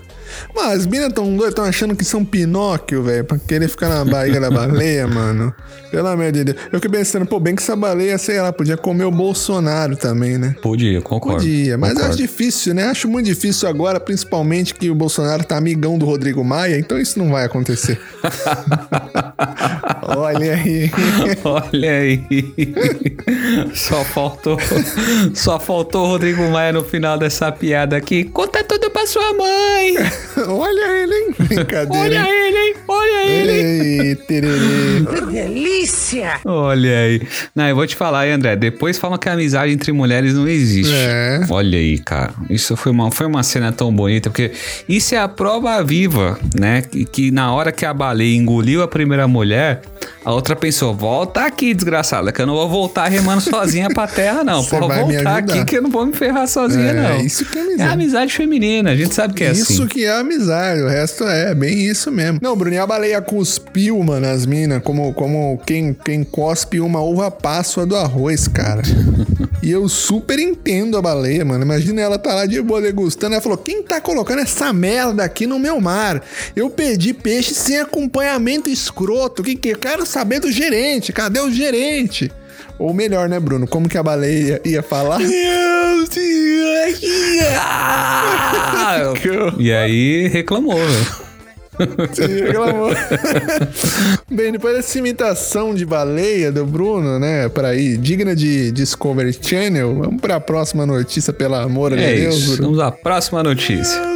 Mas 0.55 0.81
as 0.81 0.87
minas 0.87 1.13
tão 1.13 1.37
doidas, 1.37 1.55
tão 1.55 1.65
achando 1.65 1.97
que 1.97 2.05
são 2.05 2.25
Pinóquio, 2.25 3.03
velho, 3.03 3.25
pra 3.25 3.39
querer 3.39 3.69
ficar 3.69 3.89
na 3.89 4.05
barriga 4.05 4.41
da 4.41 4.51
baleia, 4.51 5.07
mano. 5.09 5.55
Pelo 5.91 6.09
amor 6.09 6.33
de 6.33 6.45
Deus. 6.45 6.59
Eu 6.73 6.81
fiquei 6.81 6.99
pensando, 6.99 7.25
pô, 7.25 7.39
bem 7.39 7.55
que 7.55 7.63
essa 7.63 7.77
baleia, 7.77 8.19
sei 8.19 8.41
lá, 8.41 8.53
podia 8.53 8.77
comer 8.77 9.05
o 9.05 9.11
Bolsonaro 9.11 9.97
também, 9.97 10.37
né? 10.39 10.57
Podia, 10.61 11.01
concordo. 11.01 11.39
Podia, 11.39 11.79
mas 11.79 11.91
concordo. 11.91 12.11
acho 12.11 12.19
difícil, 12.19 12.75
né? 12.75 12.87
Acho 12.87 13.09
muito 13.09 13.27
difícil 13.27 13.69
agora, 13.69 14.01
principalmente 14.01 14.75
que 14.75 14.91
o 14.91 14.95
Bolsonaro 14.95 15.45
tá 15.45 15.57
amigão 15.57 15.97
do 15.97 16.05
Rodrigo 16.05 16.43
Maia, 16.43 16.79
então 16.79 16.99
isso 16.99 17.19
não 17.19 17.31
vai 17.31 17.45
acontecer. 17.45 18.01
Olha 20.17 20.55
aí. 20.55 20.91
Olha 21.45 21.93
aí. 21.93 22.25
Só 23.75 24.05
faltou. 24.05 24.59
Só 25.35 25.59
faltou 25.61 26.05
o 26.05 26.07
Rodrigo 26.09 26.43
Maia 26.51 26.73
no 26.73 26.85
final 26.85 27.19
dessa 27.19 27.51
piada 27.53 27.97
aqui. 27.97 28.25
Conta 28.25 28.63
tudo 28.65 28.91
pra 28.91 29.07
sua 29.07 29.33
mãe. 29.33 29.95
Olha 30.49 31.03
ele, 31.03 31.15
hein? 31.15 31.35
Brincadeira. 31.39 31.99
Olha 31.99 32.29
ele, 32.29 32.59
hein? 32.59 32.75
Olha 32.87 33.27
ele. 33.27 33.53
Ei, 33.53 34.15
tererê. 34.15 35.01
Delícia! 35.31 36.41
Olha 36.45 36.99
aí. 36.99 37.23
Não, 37.55 37.69
eu 37.69 37.77
vou 37.77 37.87
te 37.87 37.97
falar 37.97 38.21
aí, 38.21 38.31
André. 38.31 38.57
Depois 38.57 38.99
falam 38.99 39.19
que 39.19 39.29
a 39.29 39.33
amizade 39.33 39.73
entre 39.73 39.93
mulheres 39.93 40.35
não 40.35 40.47
existe. 40.47 40.93
É. 40.95 41.41
Olha 41.51 41.79
aí, 41.79 41.99
cara. 41.99 42.33
Isso 42.49 42.77
foi 42.77 42.93
uma, 42.93 43.11
foi 43.11 43.27
uma 43.27 43.43
cena 43.43 43.73
tão 43.73 43.93
bonita, 43.93 44.31
porque 44.31 44.53
isso 44.89 45.15
é 45.15 45.19
a 45.19 45.29
prova 45.29 45.83
viva, 45.83 46.39
né? 46.55 46.83
Que, 46.83 47.05
que 47.05 47.31
na 47.31 47.53
hora 47.53 47.73
que 47.73 47.85
a 47.85 47.93
baleia 47.95 48.37
engoliu 48.37 48.83
a 48.83 48.89
primeira 48.89 49.27
mulher, 49.27 49.83
a 50.25 50.33
outra 50.33 50.57
pensou: 50.57 50.95
volta 50.95 51.43
aqui, 51.43 51.75
desgraçada, 51.75 52.33
que 52.33 52.41
eu 52.41 52.47
não 52.47 52.55
vou 52.55 52.69
voltar 52.69 53.09
remando 53.09 53.41
sozinha 53.43 53.89
pra 53.91 54.07
terra, 54.07 54.43
não. 54.45 54.63
Você 54.63 54.79
Pô, 54.79 54.89
voltar 54.89 55.37
aqui 55.39 55.65
que 55.65 55.77
eu 55.77 55.83
não 55.83 55.91
vou 55.91 56.07
me 56.07 56.13
ferrar 56.13 56.47
sozinha, 56.49 56.91
É, 56.91 56.93
não. 57.11 57.21
isso 57.21 57.45
que 57.45 57.59
é 57.59 57.61
É 57.61 57.65
amizade. 57.65 57.93
amizade 57.93 58.33
feminina, 58.35 58.91
a 58.91 58.97
gente 58.97 59.15
sabe 59.15 59.35
que 59.35 59.45
é 59.45 59.53
isso 59.53 59.73
assim. 59.73 59.87
que 59.87 60.05
é 60.05 60.13
amizade, 60.13 60.81
o 60.83 60.89
resto 60.89 61.25
é 61.25 61.55
bem 61.55 61.79
isso 61.87 62.11
mesmo. 62.11 62.39
Não, 62.43 62.57
Bruninho, 62.57 62.83
a 62.83 62.87
baleia 62.87 63.21
cuspiu, 63.21 64.03
mano, 64.03 64.27
as 64.27 64.47
minas, 64.47 64.83
como, 64.83 65.13
como 65.15 65.61
quem, 65.67 65.95
quem 66.05 66.25
cospe 66.25 66.81
uma 66.81 67.01
uva 67.01 67.31
páscoa 67.31 67.85
do 67.87 67.97
arroz, 67.97 68.49
cara. 68.49 68.83
e 69.63 69.71
eu 69.71 69.89
super 69.89 70.39
entendo 70.39 70.97
a 70.97 71.03
baleia, 71.03 71.45
mano. 71.45 71.65
Imagina 71.65 72.01
ela 72.01 72.19
tá 72.19 72.35
lá 72.35 72.47
de 72.47 72.61
boa 72.63 72.81
degustando, 72.81 73.35
ela 73.35 73.43
falou, 73.43 73.59
quem 73.59 73.83
tá 73.83 74.01
colocando 74.01 74.41
essa 74.41 74.73
merda 74.73 75.25
aqui 75.25 75.47
no 75.47 75.59
meu 75.59 75.81
mar? 75.81 76.23
Eu 76.55 76.71
pedi 76.71 77.13
peixe 77.13 77.55
sem 77.55 77.79
acompanhamento 77.81 78.69
escroto, 78.71 79.43
que 79.43 79.55
que 79.55 79.71
eu 79.71 79.79
quero 79.79 80.05
saber 80.15 80.39
do 80.39 80.51
gerente, 80.51 81.13
cadê 81.13 81.41
o 81.41 81.51
gerente? 81.51 82.31
Ou 82.79 82.95
melhor, 82.95 83.29
né, 83.29 83.41
Bruno? 83.41 83.67
Como 83.67 83.89
que 83.89 83.99
a 83.99 84.03
baleia 84.03 84.61
ia 84.65 84.81
falar? 84.83 85.21
e 89.59 89.73
aí 89.73 90.29
reclamou, 90.29 90.77
velho. 90.79 91.25
Você 92.09 92.27
reclamou. 92.27 92.91
Bem, 94.31 94.53
depois 94.53 94.77
dessa 94.77 94.97
imitação 94.97 95.75
de 95.75 95.85
baleia 95.85 96.53
do 96.53 96.65
Bruno, 96.65 97.19
né? 97.19 97.49
Pra 97.49 97.75
ir 97.75 97.97
digna 97.97 98.37
de 98.37 98.71
Discovery 98.71 99.37
Channel, 99.41 99.93
vamos 99.97 100.21
pra 100.21 100.39
próxima 100.39 100.87
notícia, 100.87 101.33
pelo 101.33 101.57
amor 101.57 101.97
de 101.97 102.03
É 102.05 102.15
Deus, 102.15 102.37
isso. 102.37 102.47
Bruno. 102.53 102.63
Vamos 102.63 102.79
à 102.81 102.93
próxima 102.93 103.43
notícia. 103.43 104.14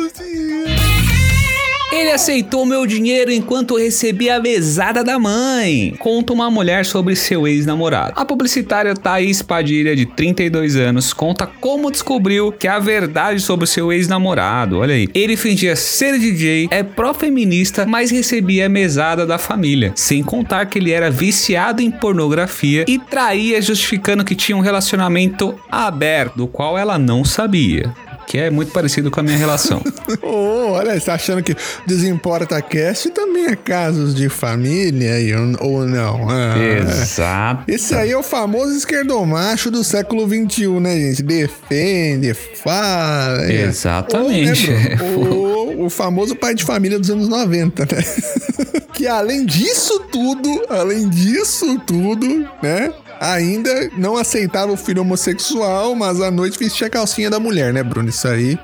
Ele 1.98 2.12
aceitou 2.12 2.64
meu 2.64 2.86
dinheiro 2.86 3.32
enquanto 3.32 3.76
recebia 3.76 4.36
a 4.36 4.40
mesada 4.40 5.02
da 5.02 5.18
mãe. 5.18 5.96
Conta 5.98 6.32
uma 6.32 6.48
mulher 6.48 6.86
sobre 6.86 7.16
seu 7.16 7.44
ex-namorado. 7.44 8.12
A 8.14 8.24
publicitária 8.24 8.94
Thaís 8.94 9.42
Padilha, 9.42 9.96
de 9.96 10.06
32 10.06 10.76
anos, 10.76 11.12
conta 11.12 11.44
como 11.44 11.90
descobriu 11.90 12.52
que 12.52 12.68
a 12.68 12.78
verdade 12.78 13.40
sobre 13.40 13.66
seu 13.66 13.92
ex-namorado. 13.92 14.78
Olha 14.78 14.94
aí. 14.94 15.08
Ele 15.12 15.36
fingia 15.36 15.74
ser 15.74 16.20
DJ, 16.20 16.68
é 16.70 16.84
pró-feminista, 16.84 17.84
mas 17.84 18.12
recebia 18.12 18.66
a 18.66 18.68
mesada 18.68 19.26
da 19.26 19.36
família. 19.36 19.90
Sem 19.96 20.22
contar 20.22 20.66
que 20.66 20.78
ele 20.78 20.92
era 20.92 21.10
viciado 21.10 21.82
em 21.82 21.90
pornografia 21.90 22.84
e 22.86 22.96
traía 22.96 23.60
justificando 23.60 24.24
que 24.24 24.36
tinha 24.36 24.56
um 24.56 24.60
relacionamento 24.60 25.58
aberto, 25.68 26.36
do 26.36 26.46
qual 26.46 26.78
ela 26.78 26.96
não 26.96 27.24
sabia. 27.24 27.92
Que 28.28 28.36
é 28.38 28.50
muito 28.50 28.70
parecido 28.72 29.10
com 29.10 29.20
a 29.20 29.22
minha 29.22 29.36
relação. 29.38 29.82
Oh, 30.20 30.72
olha, 30.72 30.98
você 30.98 31.06
tá 31.06 31.14
achando 31.14 31.42
que 31.42 31.54
Desimporta 31.86 32.60
Cast 32.60 33.10
também 33.10 33.46
é 33.46 33.56
casos 33.56 34.14
de 34.14 34.28
família 34.28 35.14
aí, 35.14 35.32
ou, 35.60 35.86
não? 35.86 36.28
Ah, 36.28 36.54
Exato. 36.58 37.64
Esse 37.68 37.94
aí 37.94 38.10
é 38.10 38.16
o 38.16 38.22
famoso 38.22 38.76
esquerdomacho 38.76 39.70
do 39.70 39.82
século 39.84 40.26
XXI, 40.26 40.68
né, 40.80 40.96
gente? 40.96 41.22
Defende, 41.22 42.34
fala. 42.34 43.44
é. 43.50 43.62
Exatamente. 43.62 44.70
Ou, 45.16 45.48
né? 45.48 45.57
O, 45.68 45.86
o 45.86 45.90
famoso 45.90 46.34
pai 46.36 46.54
de 46.54 46.64
família 46.64 46.98
dos 46.98 47.10
anos 47.10 47.28
90, 47.28 47.82
né? 47.84 48.04
que 48.94 49.06
além 49.06 49.44
disso 49.46 50.00
tudo, 50.10 50.62
além 50.68 51.08
disso 51.08 51.78
tudo, 51.86 52.48
né? 52.62 52.92
ainda 53.20 53.90
não 53.96 54.16
aceitava 54.16 54.70
o 54.70 54.76
filho 54.76 55.02
homossexual, 55.02 55.92
mas 55.96 56.20
à 56.20 56.30
noite 56.30 56.56
vestia 56.56 56.86
a 56.86 56.90
calcinha 56.90 57.28
da 57.28 57.40
mulher, 57.40 57.72
né, 57.72 57.82
Bruno? 57.82 58.08
Isso 58.08 58.28
aí. 58.28 58.56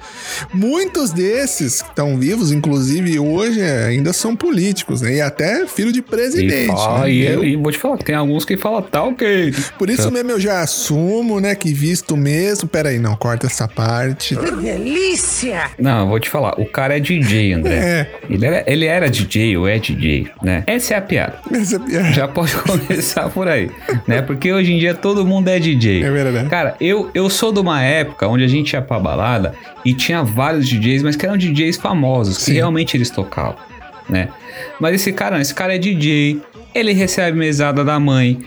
Muitos 0.52 1.10
desses 1.10 1.82
que 1.82 1.88
estão 1.88 2.16
vivos, 2.16 2.52
inclusive 2.52 3.18
hoje, 3.18 3.60
é, 3.60 3.86
ainda 3.86 4.12
são 4.12 4.36
políticos, 4.36 5.00
né? 5.00 5.14
E 5.16 5.20
até 5.20 5.66
filho 5.66 5.90
de 5.90 5.98
E, 5.98 6.02
presidente. 6.02 6.68
fala- 6.68 7.00
né? 7.00 7.10
e 7.10 7.26
Eu- 7.26 7.44
e 7.44 7.56
vou 7.56 7.72
te 7.72 7.78
falar, 7.78 7.98
tem 7.98 8.14
alguns 8.14 8.44
que 8.44 8.56
falam, 8.56 8.80
tá 8.82 9.02
ok. 9.02 9.52
Por 9.76 9.90
isso 9.90 10.08
mesmo 10.12 10.30
eu 10.30 10.38
já 10.38 10.60
assumo, 10.60 11.40
né, 11.40 11.56
que 11.56 11.72
visto 11.72 12.16
mesmo. 12.16 12.68
Pera 12.68 12.90
aí, 12.90 12.98
não, 13.00 13.16
corta 13.16 13.48
essa 13.48 13.66
parte. 13.66 14.36
Não, 15.78 16.02
eu 16.02 16.06
vou 16.08 16.20
te 16.20 16.30
falar, 16.30 16.60
o 16.60 16.66
cara 16.66 16.93
é 16.96 17.00
DJ, 17.00 17.52
André. 17.54 17.74
É. 17.74 18.06
Ele, 18.28 18.46
era, 18.46 18.64
ele 18.66 18.86
era 18.86 19.10
DJ 19.10 19.56
ou 19.56 19.68
é 19.68 19.78
DJ, 19.78 20.28
né? 20.42 20.64
Essa 20.66 20.94
é 20.94 20.96
a 20.96 21.02
piada. 21.02 21.38
Essa 21.52 21.76
é 21.76 21.78
a 21.78 21.80
piada. 21.80 22.12
Já 22.12 22.28
pode 22.28 22.54
começar 22.62 23.28
por 23.30 23.48
aí, 23.48 23.70
né? 24.06 24.22
Porque 24.22 24.52
hoje 24.52 24.72
em 24.72 24.78
dia 24.78 24.94
todo 24.94 25.26
mundo 25.26 25.48
é 25.48 25.58
DJ. 25.58 26.02
É 26.04 26.10
verdade. 26.10 26.48
Cara, 26.48 26.76
eu, 26.80 27.10
eu 27.14 27.28
sou 27.28 27.52
de 27.52 27.60
uma 27.60 27.82
época 27.82 28.26
onde 28.28 28.44
a 28.44 28.48
gente 28.48 28.72
ia 28.72 28.82
pra 28.82 28.98
balada 28.98 29.54
e 29.84 29.92
tinha 29.92 30.22
vários 30.22 30.68
DJs, 30.68 31.02
mas 31.02 31.16
que 31.16 31.26
eram 31.26 31.36
DJs 31.36 31.76
famosos, 31.76 32.38
que 32.38 32.44
Sim. 32.44 32.54
realmente 32.54 32.96
eles 32.96 33.10
tocavam, 33.10 33.56
né? 34.08 34.28
Mas 34.80 34.94
esse 34.94 35.12
cara, 35.12 35.40
esse 35.40 35.54
cara 35.54 35.74
é 35.74 35.78
DJ, 35.78 36.40
ele 36.74 36.92
recebe 36.92 37.38
mesada 37.38 37.84
da 37.84 37.98
mãe, 38.00 38.38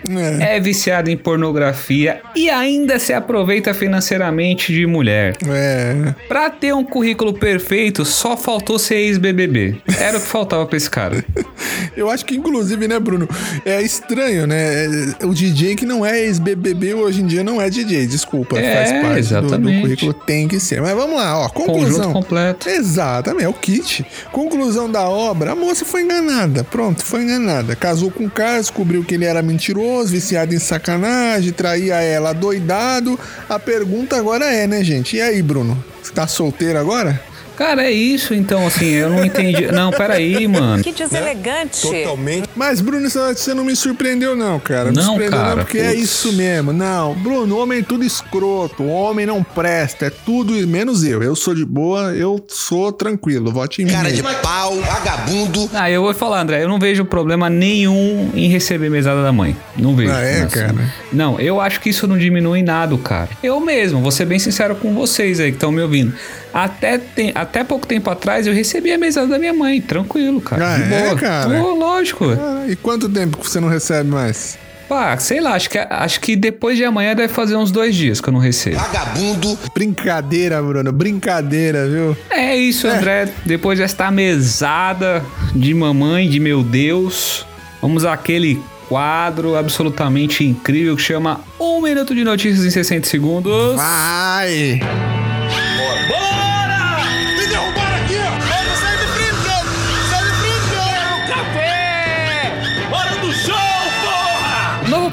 É. 0.41 0.57
é 0.57 0.59
viciado 0.59 1.09
em 1.09 1.17
pornografia 1.17 2.21
e 2.35 2.49
ainda 2.49 2.99
se 2.99 3.13
aproveita 3.13 3.73
financeiramente 3.73 4.73
de 4.73 4.85
mulher. 4.85 5.35
É. 5.47 6.13
Pra 6.27 6.49
ter 6.49 6.73
um 6.73 6.83
currículo 6.83 7.33
perfeito, 7.33 8.03
só 8.05 8.35
faltou 8.35 8.77
ser 8.77 8.95
ex-BBB. 8.95 9.77
Era 9.99 10.17
o 10.17 10.21
que 10.21 10.27
faltava 10.27 10.65
pra 10.65 10.77
esse 10.77 10.89
cara. 10.89 11.23
Eu 11.95 12.09
acho 12.09 12.25
que, 12.25 12.35
inclusive, 12.35 12.87
né, 12.87 12.99
Bruno? 12.99 13.27
É 13.65 13.81
estranho, 13.81 14.45
né? 14.45 14.85
É, 15.21 15.25
O 15.25 15.33
DJ 15.33 15.75
que 15.75 15.85
não 15.85 16.05
é 16.05 16.19
ex-BBB 16.21 16.93
hoje 16.93 17.21
em 17.21 17.25
dia 17.25 17.43
não 17.43 17.61
é 17.61 17.69
DJ. 17.69 18.05
Desculpa, 18.05 18.59
É, 18.59 18.75
faz 18.75 18.91
parte 18.91 19.03
do- 19.07 19.11
do, 19.13 19.17
exatamente. 19.19 19.81
currículo. 19.81 20.13
Tem 20.13 20.47
que 20.47 20.59
ser. 20.59 20.81
Mas 20.81 20.93
vamos 20.95 21.15
lá, 21.15 21.39
ó. 21.39 21.49
Conjunto 21.49 21.73
Conclusão. 21.79 22.13
completo. 22.13 22.69
Exatamente, 22.69 23.45
é 23.45 23.49
o 23.49 23.53
kit. 23.53 24.05
Conclusão 24.31 24.89
da 24.91 25.07
obra: 25.09 25.51
a 25.51 25.55
moça 25.55 25.85
foi 25.85 26.03
enganada. 26.03 26.63
Pronto, 26.63 27.03
foi 27.03 27.23
enganada. 27.23 27.75
Casou 27.75 28.11
com 28.17 28.25
o 28.25 28.29
cara, 28.29 28.59
descobriu 28.59 29.03
que 29.03 29.13
ele 29.13 29.25
era 29.25 29.43
mentiroso, 29.43 30.11
viciado 30.11 30.53
em 30.53 30.59
sacanagem, 30.59 31.53
traía 31.53 32.01
ela 32.01 32.33
doidado. 32.33 33.17
A 33.47 33.59
pergunta 33.59 34.17
agora 34.17 34.45
é, 34.45 34.65
né, 34.65 34.83
gente? 34.83 35.17
E 35.17 35.21
aí, 35.21 35.41
Bruno? 35.41 35.81
Você 36.01 36.11
tá 36.11 36.25
solteiro 36.25 36.79
agora? 36.79 37.21
Cara, 37.57 37.83
é 37.83 37.91
isso 37.91 38.33
então, 38.35 38.65
assim, 38.67 38.85
eu 38.85 39.09
não 39.09 39.25
entendi. 39.25 39.65
Não, 39.73 39.91
peraí, 39.91 40.47
mano. 40.47 40.83
Que 40.83 40.91
deselegante. 40.91 41.81
Totalmente. 41.81 42.47
Mas, 42.55 42.79
Bruno, 42.79 43.07
isso- 43.07 43.19
você 43.19 43.53
não 43.53 43.63
me 43.65 43.75
surpreendeu, 43.75 44.35
não, 44.35 44.59
cara. 44.59 44.91
Me 44.91 44.95
Não, 44.95 45.03
surpreendeu, 45.03 45.37
cara, 45.39 45.55
não, 45.55 45.63
porque 45.63 45.77
é 45.79 45.93
isso 45.93 46.31
mesmo. 46.33 46.71
Não, 46.71 47.13
Bruno, 47.15 47.57
homem 47.57 47.79
é 47.79 47.83
tudo 47.83 48.03
escroto. 48.03 48.85
Homem 48.85 49.25
não 49.25 49.43
presta. 49.43 50.05
É 50.05 50.09
tudo, 50.09 50.53
menos 50.67 51.03
eu. 51.03 51.21
Eu 51.23 51.35
sou 51.35 51.55
de 51.55 51.65
boa, 51.65 52.13
eu 52.15 52.43
sou 52.47 52.91
tranquilo. 52.91 53.51
Vote 53.51 53.81
em 53.81 53.85
mim. 53.85 53.91
Cara 53.91 54.11
de 54.11 54.21
pau, 54.21 54.75
vagabundo. 54.81 55.69
Ah, 55.73 55.89
eu 55.89 56.03
vou 56.03 56.13
falar, 56.13 56.41
André, 56.41 56.63
eu 56.63 56.69
não 56.69 56.79
vejo 56.79 57.03
problema 57.05 57.49
nenhum 57.49 58.29
em 58.35 58.47
receber 58.49 58.89
mesada 58.89 59.23
da 59.23 59.31
mãe. 59.31 59.55
Não 59.77 59.95
vejo. 59.95 60.11
Ah, 60.11 60.21
é, 60.21 60.45
cara? 60.45 60.75
Não, 61.11 61.39
eu 61.39 61.59
acho 61.59 61.81
que 61.81 61.89
isso 61.89 62.07
não 62.07 62.17
diminui 62.17 62.61
nada, 62.61 62.95
cara. 62.97 63.29
Eu 63.41 63.59
mesmo, 63.59 63.99
vou 64.01 64.11
ser 64.11 64.25
bem 64.25 64.39
sincero 64.39 64.75
com 64.75 64.93
vocês 64.93 65.39
aí 65.39 65.49
que 65.51 65.57
estão 65.57 65.71
me 65.71 65.81
ouvindo. 65.81 66.13
Até, 66.53 66.97
tem, 66.97 67.31
até 67.35 67.63
pouco 67.63 67.85
tempo 67.85 68.09
atrás 68.09 68.47
eu 68.47 68.53
recebi 68.53 68.91
a 68.91 68.97
mesada 68.97 69.27
da 69.27 69.39
minha 69.39 69.53
mãe, 69.53 69.81
tranquilo, 69.81 70.41
cara. 70.41 70.73
Ah, 70.73 70.77
de 70.77 70.93
é, 70.93 71.03
boa. 71.03 71.15
cara? 71.15 71.61
Pô, 71.61 71.73
lógico. 71.75 72.25
Ah, 72.25 72.65
e 72.67 72.75
quanto 72.75 73.07
tempo 73.09 73.37
que 73.37 73.49
você 73.49 73.59
não 73.59 73.67
recebe 73.67 74.09
mais? 74.09 74.57
Pá, 74.87 75.17
sei 75.17 75.41
lá, 75.41 75.53
acho 75.53 75.69
que, 75.69 75.77
acho 75.77 76.21
que 76.21 76.35
depois 76.35 76.77
de 76.77 76.85
amanhã 76.85 77.13
deve 77.13 77.33
fazer 77.33 77.57
uns 77.57 77.71
dois 77.71 77.93
dias 77.93 78.21
que 78.21 78.29
eu 78.29 78.33
não 78.33 78.39
recebo. 78.39 78.77
Vagabundo. 78.77 79.59
Brincadeira, 79.73 80.61
Bruno. 80.61 80.91
Brincadeira, 80.93 81.87
viu? 81.87 82.17
É 82.29 82.55
isso, 82.55 82.87
André. 82.87 83.29
Depois 83.45 83.79
desta 83.79 84.09
mesada 84.09 85.23
de 85.53 85.73
mamãe, 85.73 86.29
de 86.29 86.39
meu 86.39 86.63
Deus, 86.63 87.45
vamos 87.81 88.05
àquele 88.05 88.61
quadro 88.87 89.57
absolutamente 89.57 90.45
incrível 90.45 90.95
que 90.95 91.01
chama 91.01 91.41
Um 91.59 91.81
Minuto 91.81 92.15
de 92.15 92.23
Notícias 92.23 92.65
em 92.65 92.69
60 92.69 93.07
Segundos. 93.09 93.75
Vai! 93.75 94.79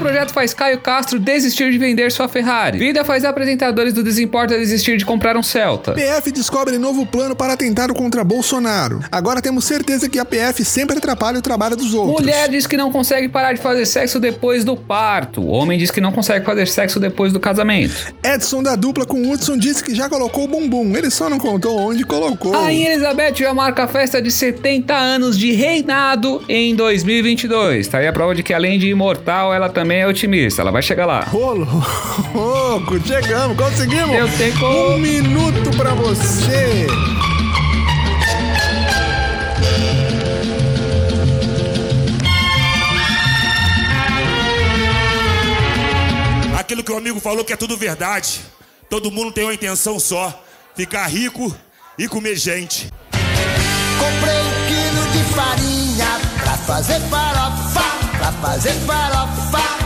Projeto 0.05 0.35
faz 0.35 0.53
Caio 0.53 0.81
Castro 0.81 1.19
desistir 1.19 1.73
de 1.73 1.79
vender 1.79 2.12
sua 2.12 2.29
Ferrari. 2.29 2.79
Vida 2.79 3.03
faz 3.07 3.25
apresentadores 3.25 3.95
do 3.95 4.03
Desimporta 4.03 4.55
desistir 4.55 4.99
de 4.99 5.05
comprar 5.07 5.35
um 5.35 5.43
Celta. 5.43 5.93
PF 5.93 6.31
descobre 6.31 6.77
novo 6.77 7.07
plano 7.07 7.35
para 7.35 7.55
atentado 7.55 7.95
contra 7.95 8.23
Bolsonaro. 8.23 9.01
Agora 9.11 9.40
temos 9.40 9.64
certeza 9.64 10.07
que 10.07 10.19
a 10.19 10.25
PF 10.27 10.62
sempre 10.62 10.99
atrapalha 10.99 11.38
o 11.38 11.43
trabalho 11.43 11.75
dos 11.75 11.95
outros. 11.95 12.21
Mulher 12.21 12.51
diz 12.51 12.67
que 12.67 12.77
não 12.77 12.93
consegue 12.93 13.31
parar 13.31 13.55
de 13.55 13.62
fazer 13.62 13.87
sexo 13.87 14.21
depois 14.21 14.62
do 14.62 14.77
parto. 14.77 15.47
Homem 15.47 15.79
diz 15.79 15.90
que 15.90 16.03
não 16.03 16.12
consegue 16.12 16.45
fazer 16.45 16.69
sexo 16.69 17.01
depois 17.01 17.33
do 17.33 17.40
casamento. 17.40 18.14
Edson 18.23 18.62
da 18.62 18.77
dupla 18.77 19.07
com 19.07 19.31
Hudson 19.31 19.57
disse 19.57 19.83
que 19.83 19.95
já 19.95 20.07
colocou 20.07 20.45
o 20.45 20.49
bumbum. 20.49 20.95
Ele 20.95 21.11
só 21.11 21.31
não 21.31 21.38
contou 21.38 21.79
onde 21.79 22.05
colocou. 22.05 22.53
Rainha 22.53 22.90
Elizabeth 22.90 23.37
já 23.37 23.55
marca 23.55 23.85
a 23.85 23.88
festa 23.88 24.21
de 24.21 24.31
70 24.31 24.95
anos 24.95 25.38
de 25.38 25.53
reinado 25.53 26.45
em 26.47 26.77
2022. 26.77 27.88
Tá 27.88 27.99
aí 27.99 28.07
a 28.07 28.12
prova 28.12 28.35
de 28.35 28.43
que 28.43 28.53
além 28.53 28.79
de 28.79 28.88
imortal, 28.88 29.55
ela 29.55 29.71
também 29.71 29.94
é 30.01 30.07
otimista. 30.07 30.63
Ela 30.63 30.71
vai 30.71 30.83
chegar 30.83 31.07
lá. 31.07 31.21
Rolo, 31.25 31.67
louco, 32.35 32.99
chegamos, 33.07 33.57
conseguimos. 33.57 34.15
Eu 34.17 34.29
tenho 34.37 34.59
como- 34.59 34.95
Um 34.95 34.99
minuto 34.99 35.77
pra 35.77 35.95
você. 35.95 36.87
Aquilo 46.59 46.83
que 46.83 46.93
o 46.93 46.97
amigo 46.97 47.21
falou 47.21 47.45
que 47.45 47.53
é 47.53 47.57
tudo 47.57 47.77
verdade. 47.77 48.41
Todo 48.89 49.11
mundo 49.11 49.33
tem 49.33 49.45
uma 49.45 49.55
intenção 49.55 49.99
só: 49.99 50.43
ficar 50.75 51.07
rico 51.07 51.55
e 51.99 52.09
comer 52.09 52.37
gente. 52.37 52.91
Comprei 53.99 54.41
um 54.41 54.67
quilo 54.69 55.13
de 55.13 55.35
farinha 55.35 56.21
pra 56.43 56.57
fazer 56.59 57.01
farofa, 57.09 57.85
pra 58.19 58.33
fazer 58.33 58.73
farofa, 58.87 59.84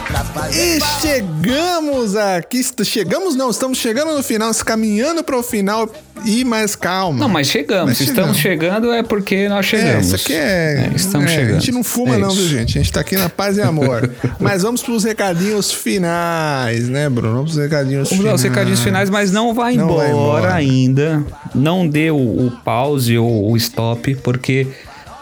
E 0.50 0.78
chegamos 1.02 2.16
aqui. 2.16 2.62
Chegamos 2.84 3.36
não, 3.36 3.50
estamos 3.50 3.78
chegando 3.78 4.14
no 4.14 4.22
final, 4.22 4.52
caminhando 4.64 5.22
para 5.22 5.36
o 5.36 5.42
final 5.42 5.88
e 6.24 6.44
mais 6.44 6.74
calma. 6.74 7.18
Não, 7.20 7.28
mas 7.28 7.46
chegamos. 7.48 7.90
Mas 7.98 8.00
estamos 8.00 8.36
chegando 8.38 8.90
é 8.92 9.02
porque 9.02 9.48
nós 9.48 9.66
É, 9.66 9.68
chegamos. 9.68 10.06
isso 10.06 10.16
aqui 10.16 10.34
é. 10.34 10.90
estamos 10.94 11.30
é, 11.30 11.34
chegando. 11.34 11.56
A 11.56 11.60
gente 11.60 11.72
não 11.72 11.84
fuma, 11.84 12.14
É 12.14 12.18
não, 12.18 12.30
viu, 12.30 12.48
gente? 12.48 12.78
A 12.78 12.82
gente 12.82 12.92
tá 12.92 13.00
aqui 13.00 13.16
na 13.16 13.28
paz 13.28 13.56
e 13.58 13.62
amor. 13.62 14.10
Mas 14.40 14.62
vamos 14.62 14.82
pros 14.82 15.04
recadinhos 15.04 15.70
finais, 15.72 16.88
né, 16.88 17.08
Bruno? 17.08 17.34
Vamos 17.36 17.52
pros 17.52 17.62
recadinhos 17.62 18.08
Vamos 18.08 18.22
finais. 18.24 18.40
os 18.40 18.42
recadinhos 18.44 18.80
finais, 18.80 19.10
mas 19.10 19.30
não 19.30 19.52
vai 19.54 19.74
Não 19.76 19.84
embora, 19.84 20.02
vai 20.02 20.10
embora. 20.12 20.54
ainda. 20.54 21.24
Não 21.54 21.86
dê 21.86 22.10
o, 22.10 22.16
o 22.16 22.52
pause 22.64 23.16
ou 23.18 23.50
o 23.52 23.56
stop, 23.56 24.14
porque 24.16 24.66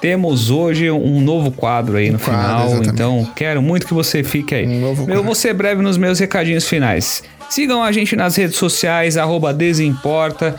temos 0.06 0.50
hoje 0.50 0.88
um 0.88 1.20
novo 1.20 1.50
quadro 1.50 1.96
aí 1.96 2.12
no 2.12 2.18
quadro, 2.20 2.40
final. 2.40 2.66
exatamente. 2.66 2.90
Então, 2.90 3.28
quero 3.34 3.60
muito 3.60 3.88
que 3.88 3.92
você 3.92 4.22
fique 4.22 4.54
aí. 4.54 4.64
Um 4.64 4.80
novo 4.80 5.10
Eu 5.10 5.24
vou 5.24 5.34
ser 5.34 5.52
breve 5.52 5.82
nos 5.82 5.98
meus 5.98 6.20
recadinhos 6.20 6.68
finais. 6.68 7.24
Sigam 7.50 7.82
a 7.82 7.90
gente 7.90 8.14
nas 8.14 8.36
redes 8.36 8.54
sociais, 8.54 9.16
arroba 9.16 9.52
Desimporta, 9.52 10.54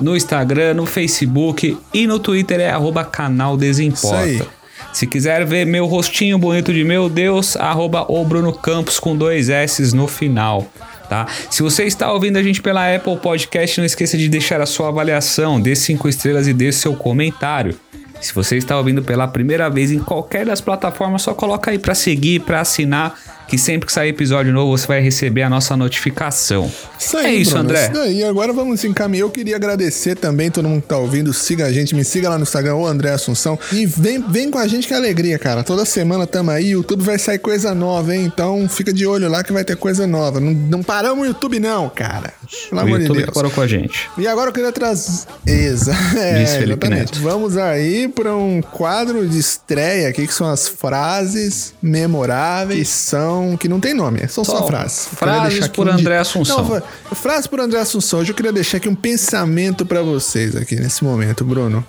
no 0.00 0.16
Instagram, 0.16 0.74
no 0.74 0.86
Facebook 0.86 1.76
e 1.92 2.06
no 2.06 2.20
Twitter 2.20 2.60
é 2.60 2.70
arroba 2.70 3.04
canal 3.04 3.56
Desimporta. 3.56 4.24
Isso 4.24 4.42
aí. 4.44 4.48
Se 4.92 5.04
quiser 5.04 5.44
ver 5.44 5.66
meu 5.66 5.86
rostinho 5.86 6.38
bonito 6.38 6.72
de 6.72 6.84
meu 6.84 7.08
Deus, 7.08 7.56
arroba 7.56 8.06
o 8.08 8.24
Bruno 8.24 8.52
Campos 8.52 9.00
com 9.00 9.16
dois 9.16 9.48
S 9.48 9.92
no 9.96 10.06
final. 10.06 10.70
Tá? 11.08 11.26
Se 11.50 11.60
você 11.60 11.86
está 11.86 12.12
ouvindo 12.12 12.36
a 12.36 12.42
gente 12.42 12.62
pela 12.62 12.94
Apple 12.94 13.16
Podcast, 13.16 13.78
não 13.78 13.84
esqueça 13.84 14.16
de 14.16 14.28
deixar 14.28 14.60
a 14.60 14.66
sua 14.66 14.90
avaliação, 14.90 15.60
dê 15.60 15.74
cinco 15.74 16.08
estrelas 16.08 16.46
e 16.46 16.52
dê 16.52 16.70
seu 16.70 16.94
comentário. 16.94 17.74
Se 18.22 18.32
você 18.32 18.56
está 18.56 18.78
ouvindo 18.78 19.02
pela 19.02 19.26
primeira 19.26 19.68
vez 19.68 19.90
em 19.90 19.98
qualquer 19.98 20.46
das 20.46 20.60
plataformas, 20.60 21.22
só 21.22 21.34
coloca 21.34 21.72
aí 21.72 21.78
para 21.78 21.94
seguir, 21.94 22.40
para 22.40 22.60
assinar, 22.60 23.18
que 23.52 23.58
sempre 23.58 23.86
que 23.86 23.92
sair 23.92 24.08
episódio 24.08 24.50
novo 24.50 24.70
você 24.74 24.86
vai 24.86 25.02
receber 25.02 25.42
a 25.42 25.50
nossa 25.50 25.76
notificação. 25.76 26.72
Isso 26.98 27.18
aí, 27.18 27.26
é 27.26 27.34
isso, 27.34 27.50
Bruno, 27.50 27.64
André. 27.68 27.82
Isso 27.82 27.92
daí. 27.92 28.24
Agora 28.24 28.50
vamos 28.50 28.82
encaminhar. 28.82 29.24
Eu 29.26 29.30
queria 29.30 29.56
agradecer 29.56 30.14
também 30.16 30.50
todo 30.50 30.66
mundo 30.66 30.80
que 30.80 30.88
tá 30.88 30.96
ouvindo. 30.96 31.34
Siga 31.34 31.66
a 31.66 31.70
gente, 31.72 31.94
me 31.94 32.02
siga 32.02 32.30
lá 32.30 32.38
no 32.38 32.44
Instagram, 32.44 32.76
o 32.76 32.86
André 32.86 33.10
Assunção. 33.10 33.58
E 33.70 33.84
vem, 33.84 34.24
vem 34.26 34.50
com 34.50 34.56
a 34.56 34.66
gente 34.66 34.88
que 34.88 34.94
é 34.94 34.96
alegria, 34.96 35.38
cara. 35.38 35.62
Toda 35.62 35.84
semana 35.84 36.26
tamo 36.26 36.50
aí. 36.50 36.74
O 36.74 36.78
YouTube 36.78 37.02
vai 37.02 37.18
sair 37.18 37.40
coisa 37.40 37.74
nova, 37.74 38.16
hein? 38.16 38.24
Então 38.24 38.66
fica 38.70 38.90
de 38.90 39.06
olho 39.06 39.28
lá 39.28 39.44
que 39.44 39.52
vai 39.52 39.64
ter 39.64 39.76
coisa 39.76 40.06
nova. 40.06 40.40
Não, 40.40 40.52
não 40.54 40.82
paramos 40.82 41.22
o 41.22 41.26
YouTube, 41.26 41.60
não, 41.60 41.90
cara. 41.90 42.32
Pelo 42.70 42.80
O 42.80 42.84
amor 42.86 42.98
de 43.00 43.04
YouTube 43.04 43.18
Deus. 43.18 43.28
que 43.28 43.34
parou 43.34 43.50
com 43.50 43.60
a 43.60 43.66
gente. 43.66 44.08
E 44.16 44.26
agora 44.26 44.48
eu 44.48 44.54
queria 44.54 44.72
trazer. 44.72 45.26
Exa... 45.46 45.92
É, 46.16 46.42
Diz 46.42 46.52
Felipe 46.52 46.86
exatamente. 46.86 47.12
Neto. 47.12 47.20
Vamos 47.20 47.58
aí 47.58 48.08
para 48.08 48.34
um 48.34 48.62
quadro 48.62 49.28
de 49.28 49.38
estreia 49.38 50.08
aqui, 50.08 50.26
que 50.26 50.32
são 50.32 50.48
as 50.48 50.68
frases 50.68 51.74
memoráveis 51.82 52.78
que 52.78 52.84
são 52.86 53.41
são 53.48 53.56
que 53.56 53.68
não 53.68 53.80
tem 53.80 53.94
nome, 53.94 54.26
são 54.28 54.44
só, 54.44 54.58
Só 54.58 54.66
frases. 54.66 55.08
Frases 55.08 55.62
aqui 55.64 55.74
por 55.76 55.86
di- 55.92 56.00
André 56.00 56.18
Assunção. 56.18 56.58
Não, 56.58 56.64
fa- 56.66 56.82
frase 57.14 57.48
por 57.48 57.60
André 57.60 57.80
Assunção. 57.80 58.20
Hoje 58.20 58.30
eu 58.32 58.34
queria 58.36 58.52
deixar 58.52 58.76
aqui 58.78 58.88
um 58.88 58.94
pensamento 58.94 59.84
pra 59.84 60.02
vocês 60.02 60.54
aqui 60.56 60.76
nesse 60.76 61.02
momento, 61.04 61.44
Bruno. 61.44 61.84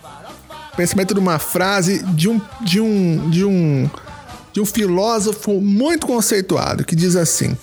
Pensamento 0.76 1.14
de 1.14 1.20
uma 1.20 1.38
frase 1.40 2.04
de 2.14 2.28
um 2.30 2.42
de 2.62 2.80
um 2.82 3.30
de 3.30 3.46
um 3.46 3.90
de 4.52 4.62
um 4.62 4.66
filósofo 4.66 5.60
muito 5.62 6.08
conceituado 6.08 6.84
que 6.84 6.96
diz 6.96 7.16
assim: 7.16 7.56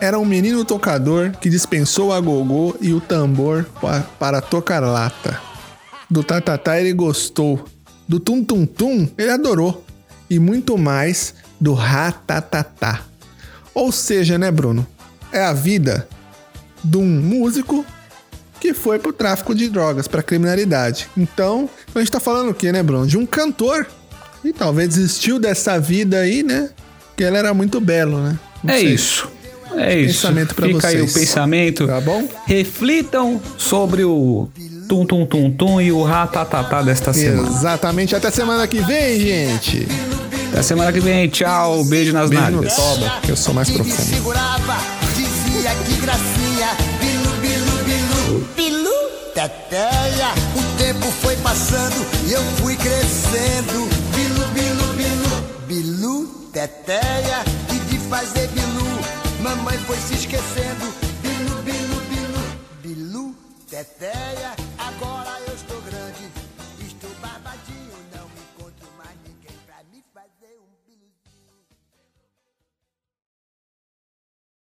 Era 0.00 0.18
um 0.18 0.24
menino 0.26 0.64
tocador 0.64 1.32
que 1.40 1.48
dispensou 1.48 2.12
a 2.12 2.20
gogô 2.20 2.74
e 2.80 2.92
o 2.92 3.00
tambor 3.00 3.64
pa- 3.80 4.04
para 4.18 4.40
tocar 4.42 4.80
lata. 4.80 5.40
Do 6.10 6.22
tatatá 6.22 6.78
ele 6.78 6.92
gostou. 6.92 7.64
Do 8.06 8.20
tum 8.20 8.44
tum 8.44 8.66
tum 8.66 9.08
ele 9.16 9.30
adorou. 9.30 9.82
E 10.28 10.38
muito 10.38 10.76
mais 10.76 11.34
do 11.60 11.72
ratatatá. 11.74 13.00
Ou 13.74 13.90
seja, 13.90 14.38
né, 14.38 14.50
Bruno? 14.50 14.86
É 15.32 15.42
a 15.44 15.52
vida 15.52 16.06
de 16.82 16.96
um 16.96 17.04
músico 17.06 17.84
que 18.60 18.72
foi 18.72 18.98
pro 18.98 19.12
tráfico 19.12 19.54
de 19.54 19.68
drogas, 19.68 20.06
pra 20.08 20.22
criminalidade. 20.22 21.08
Então, 21.16 21.68
a 21.94 21.98
gente 21.98 22.10
tá 22.10 22.20
falando 22.20 22.50
o 22.50 22.54
quê, 22.54 22.72
né, 22.72 22.82
Bruno? 22.82 23.06
De 23.06 23.18
um 23.18 23.26
cantor. 23.26 23.86
E 24.44 24.52
talvez 24.52 24.90
desistiu 24.90 25.38
dessa 25.38 25.78
vida 25.78 26.18
aí, 26.18 26.42
né? 26.42 26.70
Que 27.16 27.24
ele 27.24 27.36
era 27.36 27.52
muito 27.54 27.80
belo, 27.80 28.18
né? 28.22 28.38
Não 28.62 28.74
É 28.74 28.78
sei. 28.78 28.88
isso. 28.94 29.28
É 29.76 29.98
isso. 29.98 30.22
Pensamento 30.22 30.54
pra 30.54 30.66
Fica 30.68 30.88
aí 30.88 31.00
o 31.02 31.08
vocês. 31.08 31.26
pensamento. 31.26 31.86
Tá 31.86 32.00
bom? 32.00 32.28
Reflitam 32.46 33.40
sobre 33.58 34.04
o 34.04 34.48
tum 34.88 35.04
tum 35.04 35.26
tum 35.26 35.50
tum 35.50 35.80
e 35.80 35.90
o 35.90 36.02
ratatatá 36.02 36.80
desta 36.82 37.12
semana. 37.12 37.48
Exatamente. 37.48 38.14
Até 38.14 38.30
semana 38.30 38.66
que 38.68 38.78
vem, 38.80 39.18
gente. 39.18 39.88
Até 40.54 40.62
semana 40.62 40.92
que 40.92 41.00
vem. 41.00 41.28
Tchau. 41.28 41.82
Beijo 41.82 42.12
nas 42.12 42.30
Beijo 42.30 42.44
nádegas. 42.44 42.76
Toba, 42.76 43.20
que 43.22 43.32
eu 43.32 43.36
sou 43.36 43.52
mais 43.52 43.68
profundo. 43.68 43.92
segurava, 43.92 44.76
dizia 45.16 45.74
que 45.84 45.96
gracinha. 45.96 46.68
Bilu, 47.00 47.30
bilu, 47.40 47.84
bilu, 47.84 48.48
bilu. 48.54 48.94
Teteia, 49.34 50.30
o 50.54 50.78
tempo 50.78 51.10
foi 51.20 51.34
passando 51.38 52.06
e 52.28 52.32
eu 52.32 52.42
fui 52.58 52.76
crescendo. 52.76 53.88
Bilu, 54.14 54.46
bilu, 54.54 54.92
bilu. 54.94 55.66
Bilu, 55.66 56.26
teteia, 56.52 57.42
e 57.72 57.78
de 57.90 57.98
fazer 58.08 58.46
bilu. 58.50 59.42
Mamãe 59.42 59.76
foi 59.88 59.96
se 59.96 60.14
esquecendo. 60.14 60.94
Bilu, 61.20 61.62
bilu, 61.62 62.00
bilu. 62.08 62.44
Bilu, 62.80 63.34
teteia. 63.68 64.63